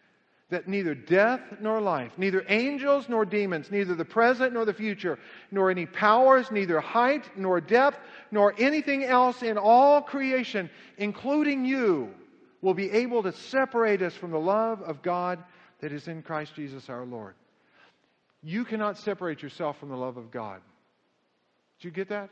[0.51, 5.19] that neither death nor life, neither angels nor demons, neither the present nor the future,
[5.51, 7.99] nor any powers, neither height nor depth,
[8.31, 12.13] nor anything else in all creation, including you,
[12.63, 15.43] will be able to separate us from the love of God
[15.81, 17.35] that is in Christ Jesus our Lord.
[18.43, 20.61] You cannot separate yourself from the love of God.
[21.79, 22.29] Did you get that?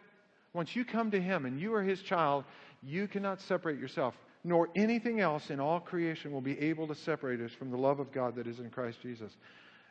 [0.52, 2.44] Once you come to Him and you are His child,
[2.82, 7.40] you cannot separate yourself nor anything else in all creation will be able to separate
[7.40, 9.36] us from the love of God that is in Christ Jesus.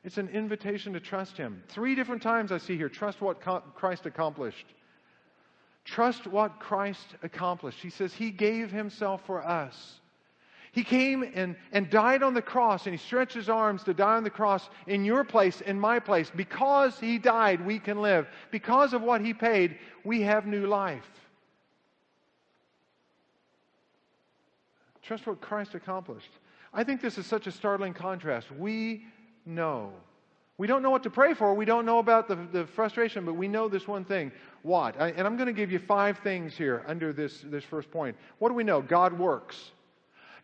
[0.03, 1.61] It's an invitation to trust Him.
[1.67, 3.41] Three different times I see here trust what
[3.75, 4.65] Christ accomplished.
[5.83, 7.81] Trust what Christ accomplished.
[7.81, 9.99] He says He gave Himself for us.
[10.71, 14.15] He came and, and died on the cross, and He stretched His arms to die
[14.15, 16.31] on the cross in your place, in my place.
[16.35, 18.27] Because He died, we can live.
[18.51, 21.09] Because of what He paid, we have new life.
[25.07, 26.31] Trust what Christ accomplished.
[26.73, 28.51] I think this is such a startling contrast.
[28.51, 29.05] We
[29.45, 29.93] know.
[30.57, 31.53] We don't know what to pray for.
[31.53, 34.33] We don't know about the, the frustration, but we know this one thing.
[34.63, 34.99] What?
[34.99, 38.17] I, and I'm going to give you five things here under this, this first point.
[38.39, 38.81] What do we know?
[38.81, 39.71] God works.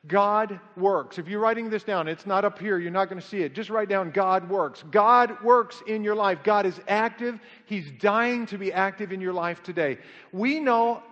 [0.07, 1.17] God works.
[1.17, 2.77] If you're writing this down, it's not up here.
[2.77, 3.53] You're not going to see it.
[3.53, 4.83] Just write down God works.
[4.91, 6.39] God works in your life.
[6.41, 7.37] God is active.
[7.65, 9.97] He's dying to be active in your life today.
[10.31, 11.03] We know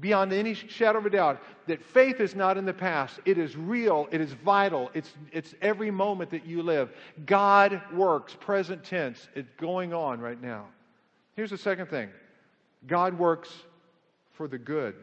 [0.00, 3.20] beyond any shadow of a doubt that faith is not in the past.
[3.24, 4.08] It is real.
[4.10, 4.90] It is vital.
[4.94, 6.90] It's, it's every moment that you live.
[7.24, 9.28] God works, present tense.
[9.34, 10.66] It's going on right now.
[11.34, 12.10] Here's the second thing
[12.86, 13.50] God works
[14.32, 14.94] for the good.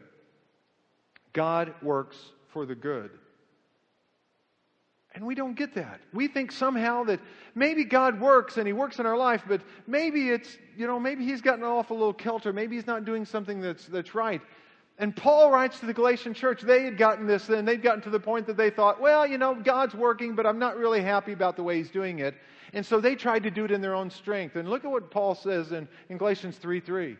[1.32, 2.16] God works
[2.52, 3.10] for the good.
[5.14, 6.00] And we don't get that.
[6.12, 7.20] We think somehow that
[7.54, 11.24] maybe God works and He works in our life, but maybe it's, you know, maybe
[11.24, 12.52] He's gotten off a little kilter.
[12.52, 14.42] Maybe He's not doing something that's, that's right.
[14.98, 18.10] And Paul writes to the Galatian church, they had gotten this, and they'd gotten to
[18.10, 21.32] the point that they thought, well, you know, God's working, but I'm not really happy
[21.32, 22.36] about the way he's doing it.
[22.72, 24.54] And so they tried to do it in their own strength.
[24.54, 27.16] And look at what Paul says in, in Galatians 3 3.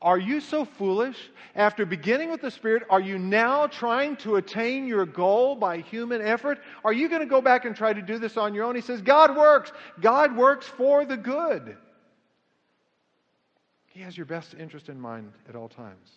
[0.00, 1.16] Are you so foolish?
[1.54, 6.20] After beginning with the Spirit, are you now trying to attain your goal by human
[6.20, 6.58] effort?
[6.84, 8.74] Are you going to go back and try to do this on your own?
[8.74, 9.70] He says, God works.
[10.00, 11.76] God works for the good.
[13.86, 16.10] He has your best interest in mind at all times.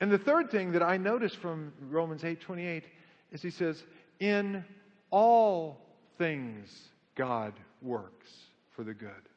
[0.00, 2.84] And the third thing that I notice from Romans 8:28
[3.30, 3.84] is he says,
[4.20, 4.64] "In
[5.10, 5.80] all
[6.18, 9.28] things God works for the good."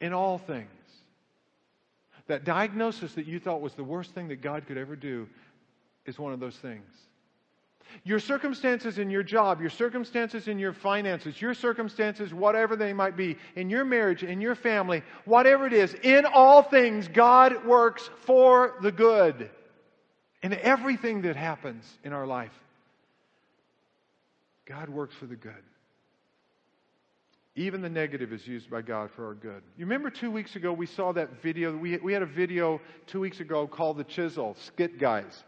[0.00, 0.70] In all things.
[2.26, 5.28] That diagnosis that you thought was the worst thing that God could ever do
[6.06, 7.09] is one of those things.
[8.04, 13.16] Your circumstances in your job, your circumstances in your finances, your circumstances, whatever they might
[13.16, 18.10] be, in your marriage, in your family, whatever it is, in all things, God works
[18.24, 19.50] for the good.
[20.42, 22.52] In everything that happens in our life,
[24.64, 25.52] God works for the good.
[27.56, 29.62] Even the negative is used by God for our good.
[29.76, 31.76] You remember two weeks ago we saw that video?
[31.76, 35.44] We, we had a video two weeks ago called The Chisel, Skit Guys.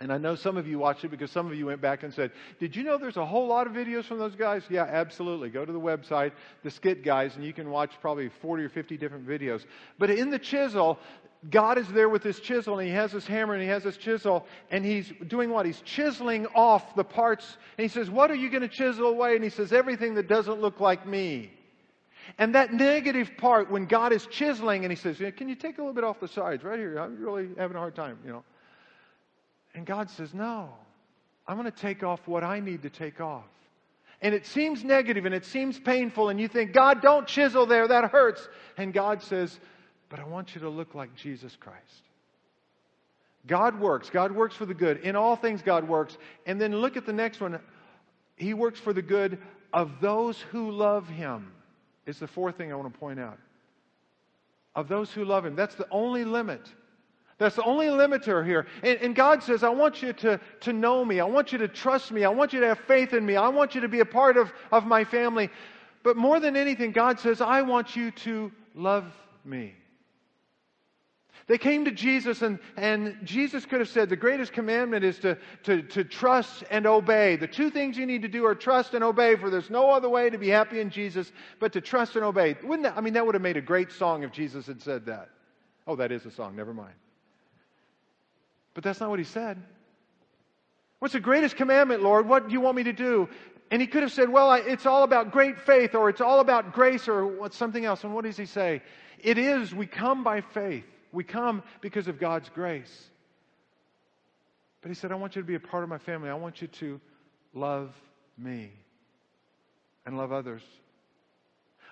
[0.00, 2.12] And I know some of you watched it because some of you went back and
[2.12, 4.62] said, Did you know there's a whole lot of videos from those guys?
[4.70, 5.50] Yeah, absolutely.
[5.50, 6.32] Go to the website,
[6.62, 9.66] the Skit Guys, and you can watch probably 40 or 50 different videos.
[9.98, 10.98] But in the chisel,
[11.50, 13.98] God is there with his chisel, and he has his hammer, and he has his
[13.98, 15.66] chisel, and he's doing what?
[15.66, 17.58] He's chiseling off the parts.
[17.76, 19.34] And he says, What are you going to chisel away?
[19.34, 21.50] And he says, Everything that doesn't look like me.
[22.38, 25.82] And that negative part, when God is chiseling, and he says, Can you take a
[25.82, 26.98] little bit off the sides right here?
[26.98, 28.44] I'm really having a hard time, you know.
[29.74, 30.70] And God says, No,
[31.46, 33.44] I'm going to take off what I need to take off.
[34.22, 37.88] And it seems negative and it seems painful, and you think, God, don't chisel there,
[37.88, 38.48] that hurts.
[38.76, 39.58] And God says,
[40.08, 42.02] But I want you to look like Jesus Christ.
[43.46, 44.10] God works.
[44.10, 44.98] God works for the good.
[44.98, 46.18] In all things, God works.
[46.46, 47.58] And then look at the next one.
[48.36, 49.38] He works for the good
[49.72, 51.52] of those who love Him,
[52.06, 53.38] is the fourth thing I want to point out.
[54.74, 55.56] Of those who love Him.
[55.56, 56.60] That's the only limit.
[57.40, 58.66] That's the only limiter here.
[58.82, 61.20] And, and, God says, I want you to, to know me.
[61.20, 62.22] I want you to trust me.
[62.22, 63.34] I want you to have faith in me.
[63.34, 65.48] I want you to be a part of, of my family.
[66.02, 69.10] But more than anything, God says, I want you to love
[69.42, 69.72] me.
[71.46, 75.38] They came to Jesus, and, and Jesus could have said, The greatest commandment is to,
[75.62, 77.36] to, to trust and obey.
[77.36, 80.10] The two things you need to do are trust and obey, for there's no other
[80.10, 82.54] way to be happy in Jesus but to trust and obey.
[82.62, 85.06] Wouldn't that, I mean, that would have made a great song if Jesus had said
[85.06, 85.30] that.
[85.86, 86.54] Oh, that is a song.
[86.54, 86.92] Never mind.
[88.74, 89.62] But that's not what he said.
[90.98, 92.28] What's the greatest commandment, Lord?
[92.28, 93.28] What do you want me to do?
[93.70, 96.40] And he could have said, Well, I, it's all about great faith, or it's all
[96.40, 98.04] about grace, or what, something else.
[98.04, 98.82] And what does he say?
[99.22, 100.84] It is, we come by faith.
[101.12, 103.10] We come because of God's grace.
[104.82, 106.30] But he said, I want you to be a part of my family.
[106.30, 107.00] I want you to
[107.52, 107.94] love
[108.38, 108.72] me
[110.06, 110.62] and love others.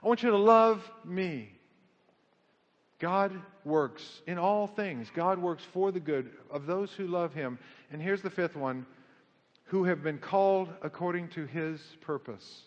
[0.03, 1.58] I want you to love me.
[2.99, 3.33] God
[3.65, 5.09] works in all things.
[5.15, 7.59] God works for the good of those who love him.
[7.93, 8.87] And here's the fifth one
[9.65, 12.63] who have been called according to his purpose.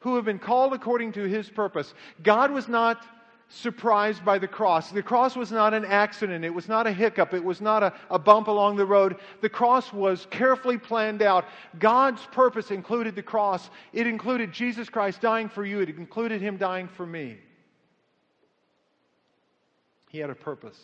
[0.00, 1.94] Who have been called according to his purpose.
[2.22, 3.04] God was not
[3.48, 4.90] surprised by the cross.
[4.90, 6.44] The cross was not an accident.
[6.44, 7.32] It was not a hiccup.
[7.32, 9.16] It was not a, a, bump along the road.
[9.40, 11.46] The cross was carefully planned out.
[11.78, 13.70] God's purpose included the cross.
[13.92, 15.80] It included Jesus Christ dying for you.
[15.80, 17.38] It included Him dying for me.
[20.16, 20.80] He had a purpose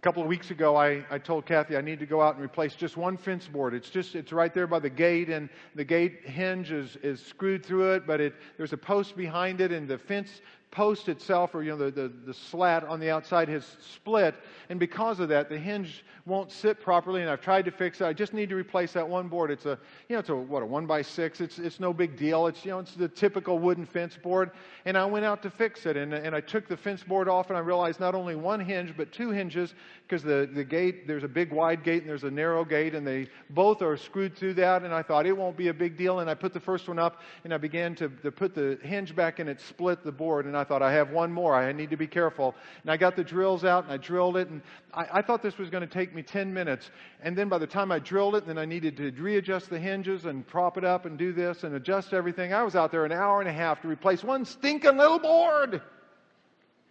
[0.00, 2.44] A couple of weeks ago, I, I told Kathy I need to go out and
[2.44, 3.72] replace just one fence board.
[3.72, 7.64] It's just it's right there by the gate, and the gate hinge is, is screwed
[7.64, 10.40] through it, but it, there's a post behind it, and the fence
[10.76, 14.34] post itself, or you know, the, the, the slat on the outside has split,
[14.68, 18.04] and because of that, the hinge won't sit properly, and I've tried to fix it.
[18.04, 19.50] I just need to replace that one board.
[19.50, 21.40] It's a, you know, it's a what a one by six.
[21.40, 22.46] It's it's no big deal.
[22.46, 24.50] It's you know, it's the typical wooden fence board,
[24.84, 27.48] and I went out to fix it, and and I took the fence board off,
[27.48, 31.24] and I realized not only one hinge but two hinges, because the the gate there's
[31.24, 34.54] a big wide gate and there's a narrow gate, and they both are screwed through
[34.54, 36.86] that, and I thought it won't be a big deal, and I put the first
[36.86, 40.12] one up, and I began to, to put the hinge back, and it split the
[40.12, 41.54] board, and I thought, I have one more.
[41.54, 42.54] I need to be careful.
[42.82, 44.48] And I got the drills out and I drilled it.
[44.48, 46.90] And I, I thought this was going to take me 10 minutes.
[47.22, 50.24] And then by the time I drilled it, then I needed to readjust the hinges
[50.24, 52.52] and prop it up and do this and adjust everything.
[52.52, 55.80] I was out there an hour and a half to replace one stinking little board.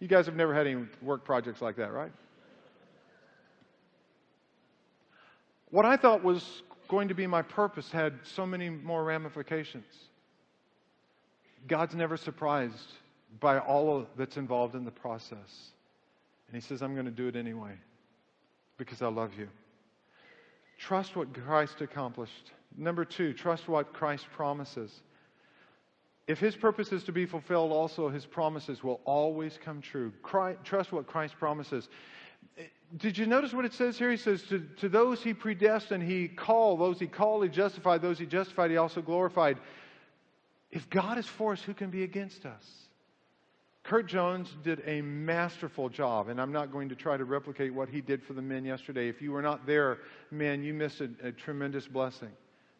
[0.00, 2.12] You guys have never had any work projects like that, right?
[5.70, 9.84] What I thought was going to be my purpose had so many more ramifications.
[11.66, 12.92] God's never surprised
[13.40, 15.70] by all that's involved in the process.
[16.48, 17.72] And he says, I'm going to do it anyway
[18.78, 19.48] because I love you.
[20.78, 22.52] Trust what Christ accomplished.
[22.76, 25.00] Number two, trust what Christ promises.
[26.26, 30.12] If his purpose is to be fulfilled, also his promises will always come true.
[30.22, 31.88] Christ, trust what Christ promises.
[32.96, 34.10] Did you notice what it says here?
[34.10, 36.80] He says, to, to those he predestined, he called.
[36.80, 38.02] Those he called, he justified.
[38.02, 39.58] Those he justified, he also glorified.
[40.70, 42.85] If God is for us, who can be against us?
[43.86, 47.88] Kurt Jones did a masterful job, and I'm not going to try to replicate what
[47.88, 49.08] he did for the men yesterday.
[49.08, 49.98] If you were not there,
[50.32, 52.30] men, you missed a, a tremendous blessing.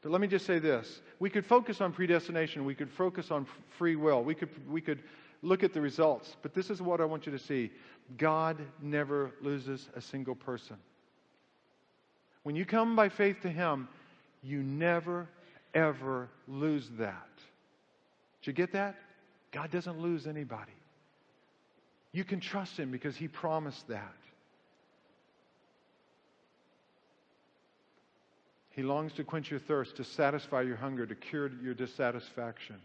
[0.03, 1.01] But let me just say this.
[1.21, 2.65] We could focus on predestination.
[2.65, 3.47] We could focus on
[3.79, 4.25] free will.
[4.25, 5.05] We could, we could
[5.43, 6.37] look at the results.
[6.43, 7.71] But this is what I want you to see
[8.19, 10.77] God never loses a single person.
[12.43, 13.87] When you come by faith to Him,
[14.43, 15.29] you never,
[15.73, 17.29] ever lose that.
[18.41, 18.97] Did you get that?
[19.53, 20.73] God doesn't lose anybody.
[22.17, 24.17] You can trust Him because He promised that.
[28.71, 32.77] He longs to quench your thirst, to satisfy your hunger, to cure your dissatisfaction.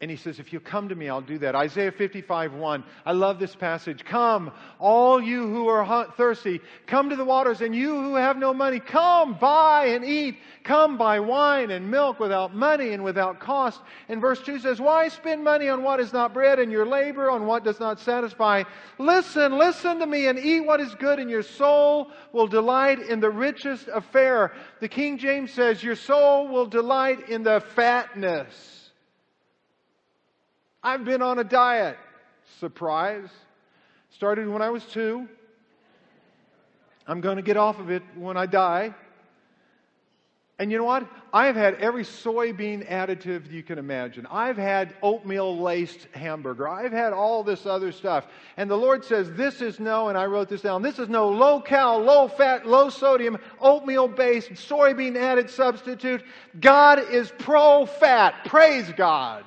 [0.00, 1.56] And he says, If you come to me, I'll do that.
[1.56, 2.84] Isaiah 55 1.
[3.04, 4.04] I love this passage.
[4.04, 8.54] Come, all you who are thirsty, come to the waters, and you who have no
[8.54, 10.36] money, come buy and eat.
[10.62, 13.80] Come buy wine and milk without money and without cost.
[14.08, 17.28] And verse 2 says, Why spend money on what is not bread and your labor
[17.28, 18.62] on what does not satisfy?
[18.98, 23.18] Listen, listen to me and eat what is good, and your soul will delight in
[23.18, 24.52] the richest affair.
[24.78, 28.77] The King James says, Your soul will delight in the fatness.
[30.82, 31.98] I've been on a diet.
[32.60, 33.28] Surprise.
[34.10, 35.28] Started when I was two.
[37.06, 38.94] I'm going to get off of it when I die.
[40.60, 41.08] And you know what?
[41.32, 44.26] I've had every soybean additive you can imagine.
[44.28, 46.68] I've had oatmeal laced hamburger.
[46.68, 48.26] I've had all this other stuff.
[48.56, 51.28] And the Lord says, This is no, and I wrote this down, this is no
[51.28, 56.24] low cal, low fat, low sodium, oatmeal based, soybean added substitute.
[56.58, 58.44] God is pro fat.
[58.44, 59.44] Praise God.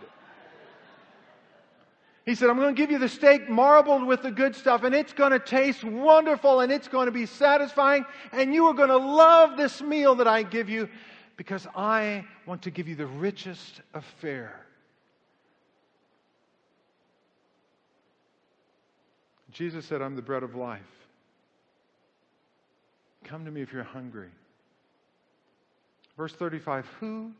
[2.26, 4.94] He said, I'm going to give you the steak marbled with the good stuff, and
[4.94, 8.90] it's going to taste wonderful, and it's going to be satisfying, and you are going
[8.90, 10.88] to love this meal that I give you
[11.36, 14.66] because I want to give you the richest affair.
[19.52, 20.82] Jesus said, I'm the bread of life.
[23.24, 24.30] Come to me if you're hungry.
[26.18, 27.32] Verse 35 Who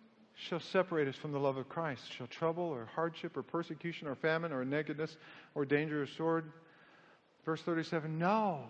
[0.42, 2.12] shall separate us from the love of Christ?
[2.12, 5.18] Shall trouble or hardship or persecution or famine or nakedness
[5.56, 6.52] or danger or sword?
[7.46, 8.62] Verse 37 No.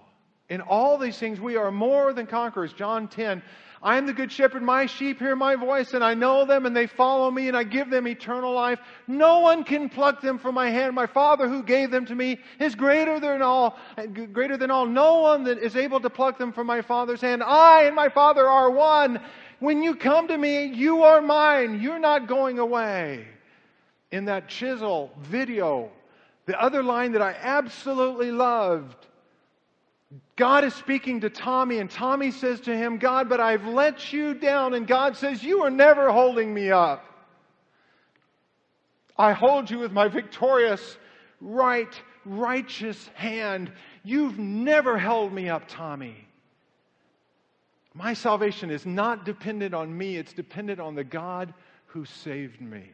[0.50, 2.74] In all these things, we are more than conquerors.
[2.74, 3.42] John 10.
[3.82, 4.62] I am the good shepherd.
[4.62, 7.64] My sheep hear my voice, and I know them, and they follow me, and I
[7.64, 8.80] give them eternal life.
[9.08, 10.94] No one can pluck them from my hand.
[10.94, 13.80] My Father who gave them to me is greater than all,
[14.34, 14.86] greater than all.
[14.86, 17.42] No one that is able to pluck them from my Father's hand.
[17.42, 19.22] I and my Father are one.
[19.62, 21.80] When you come to me, you are mine.
[21.82, 23.26] You're not going away.
[24.12, 25.90] In that chisel video,
[26.46, 29.08] the other line that I absolutely loved
[30.36, 34.34] God is speaking to Tommy, and Tommy says to him, God, but I've let you
[34.34, 34.74] down.
[34.74, 37.06] And God says, You are never holding me up.
[39.18, 40.98] I hold you with my victorious,
[41.40, 41.94] right,
[42.26, 43.72] righteous hand.
[44.04, 46.28] You've never held me up, Tommy.
[47.94, 51.54] My salvation is not dependent on me, it's dependent on the God
[51.88, 52.90] who saved me.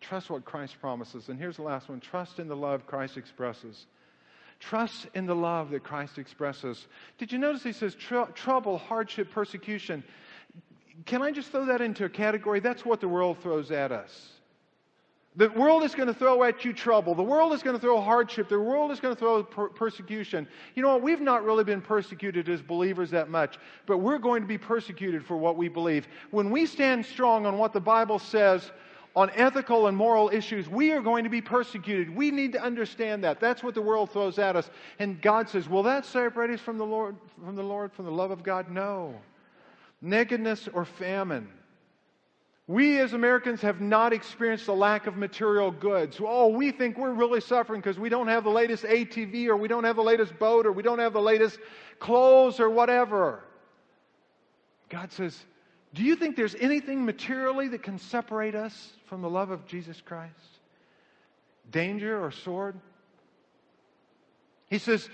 [0.00, 1.28] Trust what Christ promises.
[1.28, 3.86] And here's the last one trust in the love Christ expresses.
[4.58, 6.86] Trust in the love that Christ expresses.
[7.16, 10.04] Did you notice he says tr- trouble, hardship, persecution?
[11.06, 12.60] Can I just throw that into a category?
[12.60, 14.39] That's what the world throws at us.
[15.40, 17.14] The world is going to throw at you trouble.
[17.14, 18.50] The world is going to throw hardship.
[18.50, 20.46] The world is going to throw per- persecution.
[20.74, 21.00] You know what?
[21.00, 25.24] We've not really been persecuted as believers that much, but we're going to be persecuted
[25.24, 26.08] for what we believe.
[26.30, 28.70] When we stand strong on what the Bible says,
[29.16, 32.14] on ethical and moral issues, we are going to be persecuted.
[32.14, 33.40] We need to understand that.
[33.40, 34.68] That's what the world throws at us.
[34.98, 38.12] And God says, Will that separate us from the Lord, from the Lord, from the
[38.12, 38.70] love of God?
[38.70, 39.14] No.
[40.02, 41.48] Nakedness or famine.
[42.70, 46.18] We as Americans have not experienced a lack of material goods.
[46.20, 49.66] Oh, we think we're really suffering because we don't have the latest ATV or we
[49.66, 51.58] don't have the latest boat or we don't have the latest
[51.98, 53.42] clothes or whatever.
[54.88, 55.36] God says,
[55.94, 60.00] do you think there's anything materially that can separate us from the love of Jesus
[60.00, 60.30] Christ?
[61.72, 62.76] Danger or sword?
[64.66, 65.08] He says,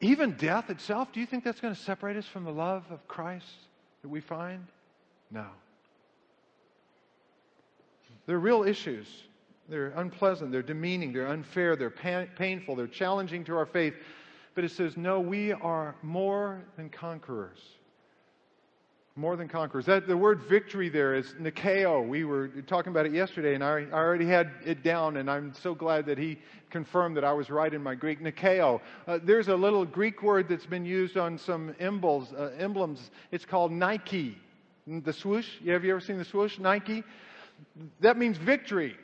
[0.00, 3.06] even death itself, do you think that's going to separate us from the love of
[3.06, 3.46] Christ
[4.02, 4.66] that we find?
[5.30, 5.46] No.
[8.30, 9.08] They're real issues.
[9.68, 13.94] They're unpleasant, they're demeaning, they're unfair, they're pa- painful, they're challenging to our faith.
[14.54, 17.58] But it says, no, we are more than conquerors.
[19.16, 19.84] More than conquerors.
[19.86, 22.06] That, the word victory there is Nikeo.
[22.06, 25.52] We were talking about it yesterday, and I, I already had it down, and I'm
[25.52, 26.38] so glad that he
[26.70, 28.20] confirmed that I was right in my Greek.
[28.20, 28.80] Nikeo.
[29.08, 31.74] Uh, there's a little Greek word that's been used on some.
[31.80, 33.10] Uh, emblems.
[33.32, 34.38] It's called Nike.
[34.86, 35.48] The swoosh.
[35.66, 36.60] Have you ever seen the swoosh?
[36.60, 37.02] Nike.
[38.00, 38.96] That means victory.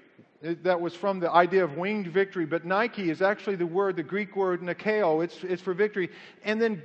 [0.45, 3.97] Uh, that was from the idea of winged victory, but Nike is actually the word,
[3.97, 5.25] the Greek word Nikeo.
[5.25, 6.11] It's, it's for victory.
[6.45, 6.83] And then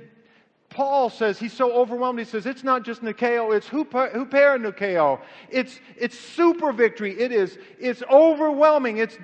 [0.70, 2.18] Paul says he's so overwhelmed.
[2.18, 5.20] He says it's not just Nikeo, it's huper Nikeo.
[5.50, 7.18] It's, it's super victory.
[7.20, 8.96] It is, it's overwhelming.
[8.96, 9.18] It's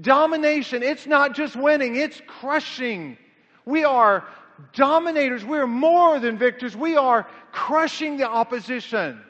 [0.00, 0.82] domination.
[0.82, 3.18] It's not just winning, it's crushing.
[3.64, 4.24] We are
[4.72, 5.44] dominators.
[5.44, 6.76] We are more than victors.
[6.76, 9.20] We are crushing the opposition.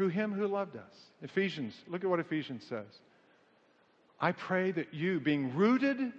[0.00, 1.10] Through him who loved us.
[1.20, 2.86] Ephesians, look at what Ephesians says.
[4.18, 6.14] I pray that you, being rooted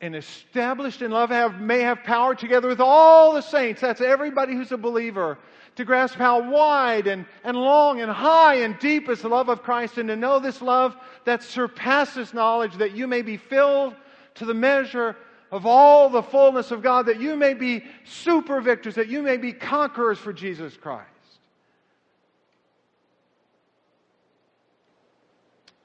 [0.00, 4.54] and established in love have, may have power together with all the saints, that's everybody
[4.54, 5.38] who's a believer,
[5.76, 9.62] to grasp how wide and, and long and high and deep is the love of
[9.62, 13.94] Christ, and to know this love that surpasses knowledge, that you may be filled
[14.34, 15.14] to the measure
[15.52, 19.36] of all the fullness of God, that you may be super victors, that you may
[19.36, 21.06] be conquerors for Jesus Christ.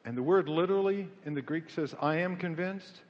[0.05, 3.01] And the word literally in the Greek says, I am convinced.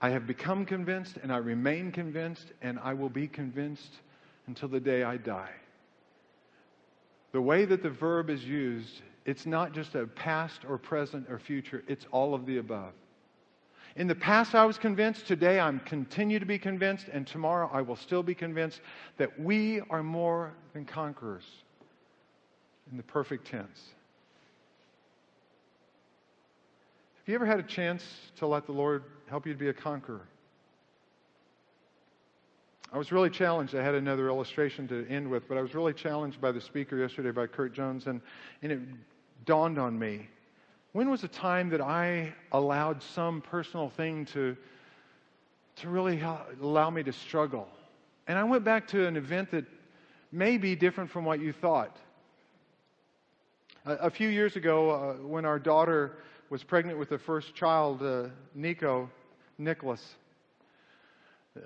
[0.00, 4.00] I have become convinced and I remain convinced and I will be convinced
[4.48, 5.52] until the day I die.
[7.32, 11.38] The way that the verb is used, it's not just a past or present or
[11.38, 12.92] future, it's all of the above.
[13.96, 15.26] In the past, I was convinced.
[15.26, 17.06] Today, I'm continue to be convinced.
[17.12, 18.80] And tomorrow, I will still be convinced
[19.18, 21.44] that we are more than conquerors
[22.90, 23.94] in the perfect tense.
[27.24, 28.04] Have you ever had a chance
[28.36, 30.28] to let the Lord help you to be a conqueror?
[32.92, 33.74] I was really challenged.
[33.74, 36.98] I had another illustration to end with, but I was really challenged by the speaker
[36.98, 38.20] yesterday, by Kurt Jones, and,
[38.60, 38.80] and it
[39.46, 40.28] dawned on me.
[40.92, 44.54] When was a time that I allowed some personal thing to,
[45.76, 46.22] to really
[46.60, 47.68] allow me to struggle?
[48.26, 49.64] And I went back to an event that
[50.30, 51.96] may be different from what you thought.
[53.86, 56.18] A, a few years ago, uh, when our daughter
[56.54, 59.10] was pregnant with the first child, uh, Nico,
[59.58, 60.14] Nicholas.
[61.56, 61.62] Uh,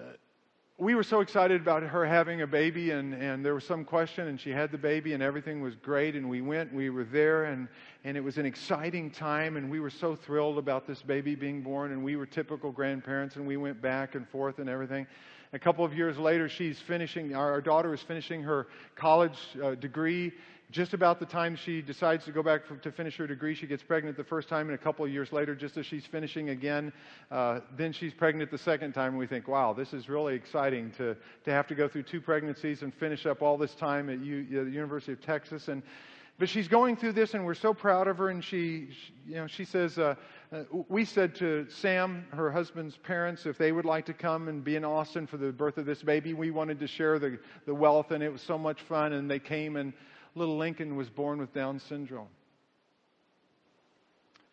[0.79, 4.29] we were so excited about her having a baby, and, and there was some question,
[4.29, 6.17] and she had the baby, and everything was great.
[6.17, 7.69] And we went, we were there, and,
[8.05, 11.61] and it was an exciting time, and we were so thrilled about this baby being
[11.61, 15.07] born, and we were typical grandparents, and we went back and forth and everything.
[15.53, 20.33] A couple of years later, she's finishing, our daughter is finishing her college uh, degree,
[20.71, 23.67] just about the time she decides to go back for, to finish her degree, she
[23.67, 26.51] gets pregnant the first time, and a couple of years later, just as she's finishing
[26.51, 26.93] again,
[27.31, 30.91] uh, then she's pregnant the second time, and we think, wow, this is really exciting
[30.99, 34.19] to, to have to go through two pregnancies and finish up all this time at
[34.19, 35.69] U, the University of Texas.
[35.69, 35.83] And,
[36.39, 39.35] but she's going through this, and we're so proud of her, and she, she you
[39.37, 40.17] know, she says, uh,
[40.51, 44.65] uh, we said to Sam, her husband's parents, if they would like to come and
[44.65, 47.75] be in Austin for the birth of this baby, we wanted to share the, the
[47.75, 49.93] wealth, and it was so much fun, and they came and
[50.35, 52.29] little Lincoln was born with Down syndrome.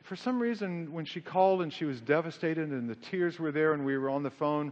[0.03, 3.73] For some reason, when she called and she was devastated and the tears were there
[3.73, 4.71] and we were on the phone,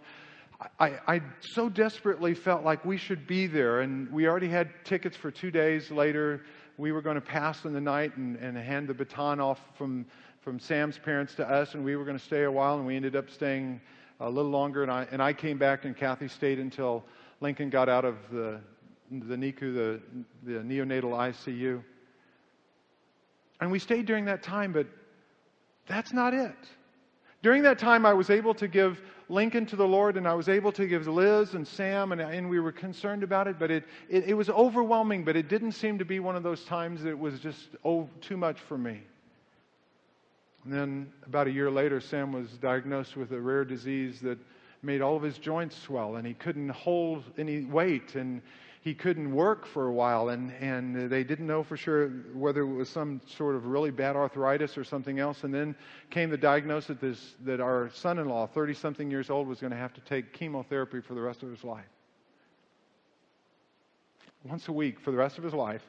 [0.79, 3.81] I, I, so desperately felt like we should be there.
[3.81, 6.43] And we already had tickets for two days later.
[6.77, 10.05] We were going to pass in the night and, and hand the baton off from,
[10.43, 12.97] from Sam's parents to us, and we were going to stay a while, and we
[12.97, 13.79] ended up staying
[14.19, 14.83] a little longer.
[14.83, 17.05] And I, and I came back, and Kathy stayed until
[17.39, 18.59] Lincoln got out of the,
[19.09, 20.01] the NICU, the,
[20.43, 21.81] the neonatal ICU.
[23.61, 24.85] And we stayed during that time, but
[25.87, 26.55] that's not it.
[27.41, 30.49] During that time, I was able to give Lincoln to the Lord, and I was
[30.49, 33.85] able to give Liz and Sam, and, and we were concerned about it, but it,
[34.09, 37.17] it, it was overwhelming, but it didn't seem to be one of those times that
[37.17, 39.03] was just oh, too much for me.
[40.63, 44.37] And then about a year later, Sam was diagnosed with a rare disease that
[44.81, 48.41] made all of his joints swell, and he couldn't hold any weight, and
[48.81, 52.73] he couldn't work for a while, and, and they didn't know for sure whether it
[52.73, 55.43] was some sort of really bad arthritis or something else.
[55.43, 55.75] And then
[56.09, 59.71] came the diagnosis that, that our son in law, 30 something years old, was going
[59.71, 61.85] to have to take chemotherapy for the rest of his life.
[64.43, 65.81] Once a week for the rest of his life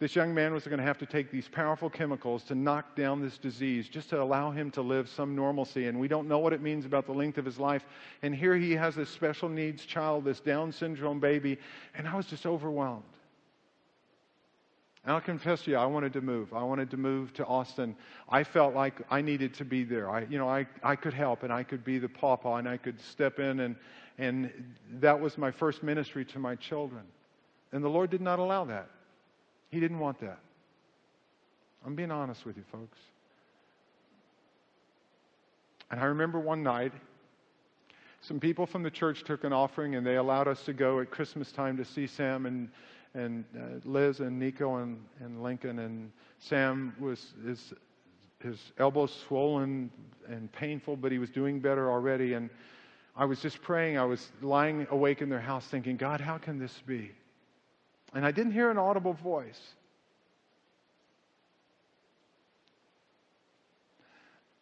[0.00, 3.22] this young man was going to have to take these powerful chemicals to knock down
[3.22, 5.86] this disease just to allow him to live some normalcy.
[5.86, 7.86] And we don't know what it means about the length of his life.
[8.22, 11.58] And here he has this special needs child, this Down syndrome baby,
[11.94, 13.04] and I was just overwhelmed.
[15.04, 16.52] And I'll confess to you, I wanted to move.
[16.54, 17.94] I wanted to move to Austin.
[18.28, 20.10] I felt like I needed to be there.
[20.10, 22.78] I, you know, I, I could help and I could be the papa and I
[22.78, 23.76] could step in and,
[24.18, 24.50] and
[24.94, 27.04] that was my first ministry to my children.
[27.72, 28.88] And the Lord did not allow that.
[29.74, 30.38] He didn't want that.
[31.84, 32.96] I'm being honest with you, folks.
[35.90, 36.92] And I remember one night,
[38.20, 41.10] some people from the church took an offering and they allowed us to go at
[41.10, 42.68] Christmas time to see Sam and,
[43.14, 45.80] and uh, Liz and Nico and, and Lincoln.
[45.80, 47.74] And Sam was his,
[48.38, 49.90] his elbows swollen
[50.28, 52.34] and painful, but he was doing better already.
[52.34, 52.48] And
[53.16, 53.98] I was just praying.
[53.98, 57.10] I was lying awake in their house thinking, God, how can this be?
[58.14, 59.60] And I didn't hear an audible voice.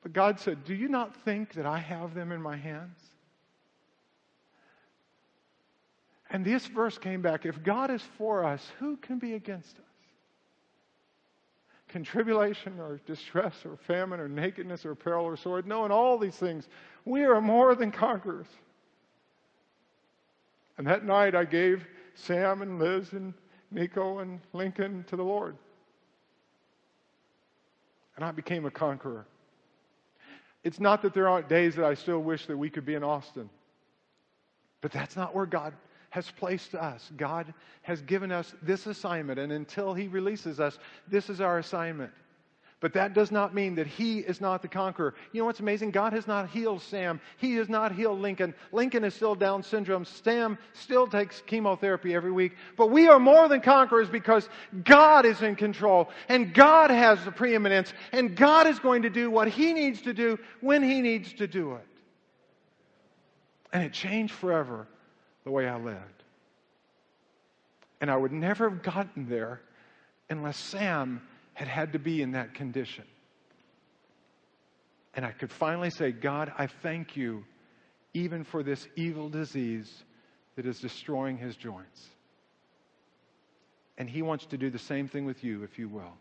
[0.02, 2.98] But God said, Do you not think that I have them in my hands?
[6.30, 9.84] And this verse came back if God is for us, who can be against us?
[11.88, 15.66] Can tribulation or distress or famine or nakedness or peril or sword?
[15.66, 16.68] No, in all these things,
[17.04, 18.46] we are more than conquerors.
[20.78, 21.84] And that night I gave
[22.14, 23.34] Sam and Liz and
[23.72, 25.56] Nico and Lincoln to the Lord.
[28.16, 29.26] And I became a conqueror.
[30.64, 33.02] It's not that there aren't days that I still wish that we could be in
[33.02, 33.50] Austin,
[34.80, 35.74] but that's not where God
[36.10, 37.10] has placed us.
[37.16, 37.52] God
[37.82, 42.12] has given us this assignment, and until He releases us, this is our assignment.
[42.82, 45.14] But that does not mean that he is not the conqueror.
[45.30, 45.92] You know what's amazing?
[45.92, 47.20] God has not healed Sam.
[47.36, 48.54] He has not healed Lincoln.
[48.72, 50.04] Lincoln is still Down syndrome.
[50.04, 52.56] Sam still takes chemotherapy every week.
[52.76, 54.48] But we are more than conquerors because
[54.82, 59.30] God is in control and God has the preeminence and God is going to do
[59.30, 61.86] what he needs to do when he needs to do it.
[63.72, 64.88] And it changed forever
[65.44, 66.24] the way I lived.
[68.00, 69.60] And I would never have gotten there
[70.28, 71.22] unless Sam
[71.54, 73.04] had had to be in that condition.
[75.14, 77.44] And I could finally say, God, I thank you
[78.14, 79.90] even for this evil disease
[80.56, 82.06] that is destroying his joints.
[83.98, 86.12] And he wants to do the same thing with you, if you will.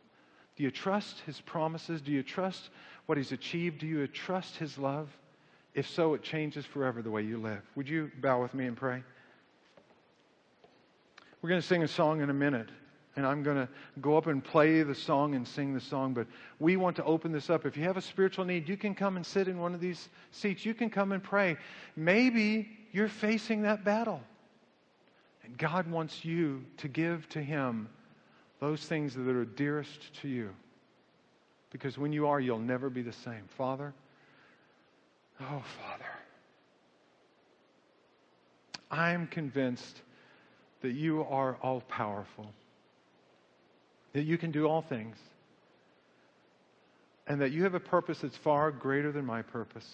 [0.58, 2.02] Do you trust his promises?
[2.02, 2.70] Do you trust
[3.06, 3.80] what he's achieved?
[3.80, 5.10] Do you trust his love?
[5.74, 7.62] If so, it changes forever the way you live.
[7.76, 9.02] Would you bow with me and pray?
[11.42, 12.70] We're going to sing a song in a minute
[13.16, 13.68] and I'm going to
[14.00, 16.14] go up and play the song and sing the song.
[16.14, 16.28] But
[16.60, 17.66] we want to open this up.
[17.66, 20.10] If you have a spiritual need, you can come and sit in one of these
[20.32, 20.66] seats.
[20.66, 21.58] You can come and pray.
[21.96, 24.22] Maybe you're facing that battle.
[25.44, 27.90] And God wants you to give to Him
[28.60, 30.52] those things that are dearest to you.
[31.72, 33.44] Because when you are, you'll never be the same.
[33.58, 33.94] Father,
[35.40, 36.06] oh, Father,
[38.90, 40.02] I'm convinced
[40.82, 42.54] that you are all powerful,
[44.14, 45.16] that you can do all things,
[47.28, 49.90] and that you have a purpose that's far greater than my purpose,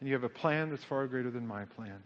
[0.00, 2.02] and you have a plan that's far greater than my plan.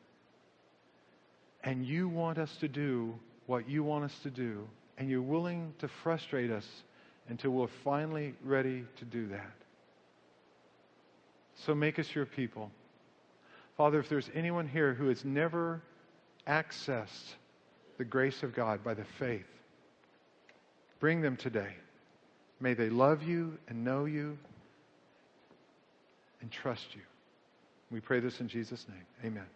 [1.63, 3.15] And you want us to do
[3.47, 4.67] what you want us to do,
[4.97, 6.67] and you're willing to frustrate us
[7.29, 9.53] until we're finally ready to do that.
[11.67, 12.71] So make us your people.
[13.77, 15.83] Father, if there's anyone here who has never
[16.47, 17.35] accessed
[17.97, 19.47] the grace of God by the faith,
[21.01, 21.75] bring them today.
[22.61, 24.37] May they love you and know you
[26.41, 27.03] and trust you.
[27.91, 29.07] We pray this in Jesus' name.
[29.25, 29.47] Amen.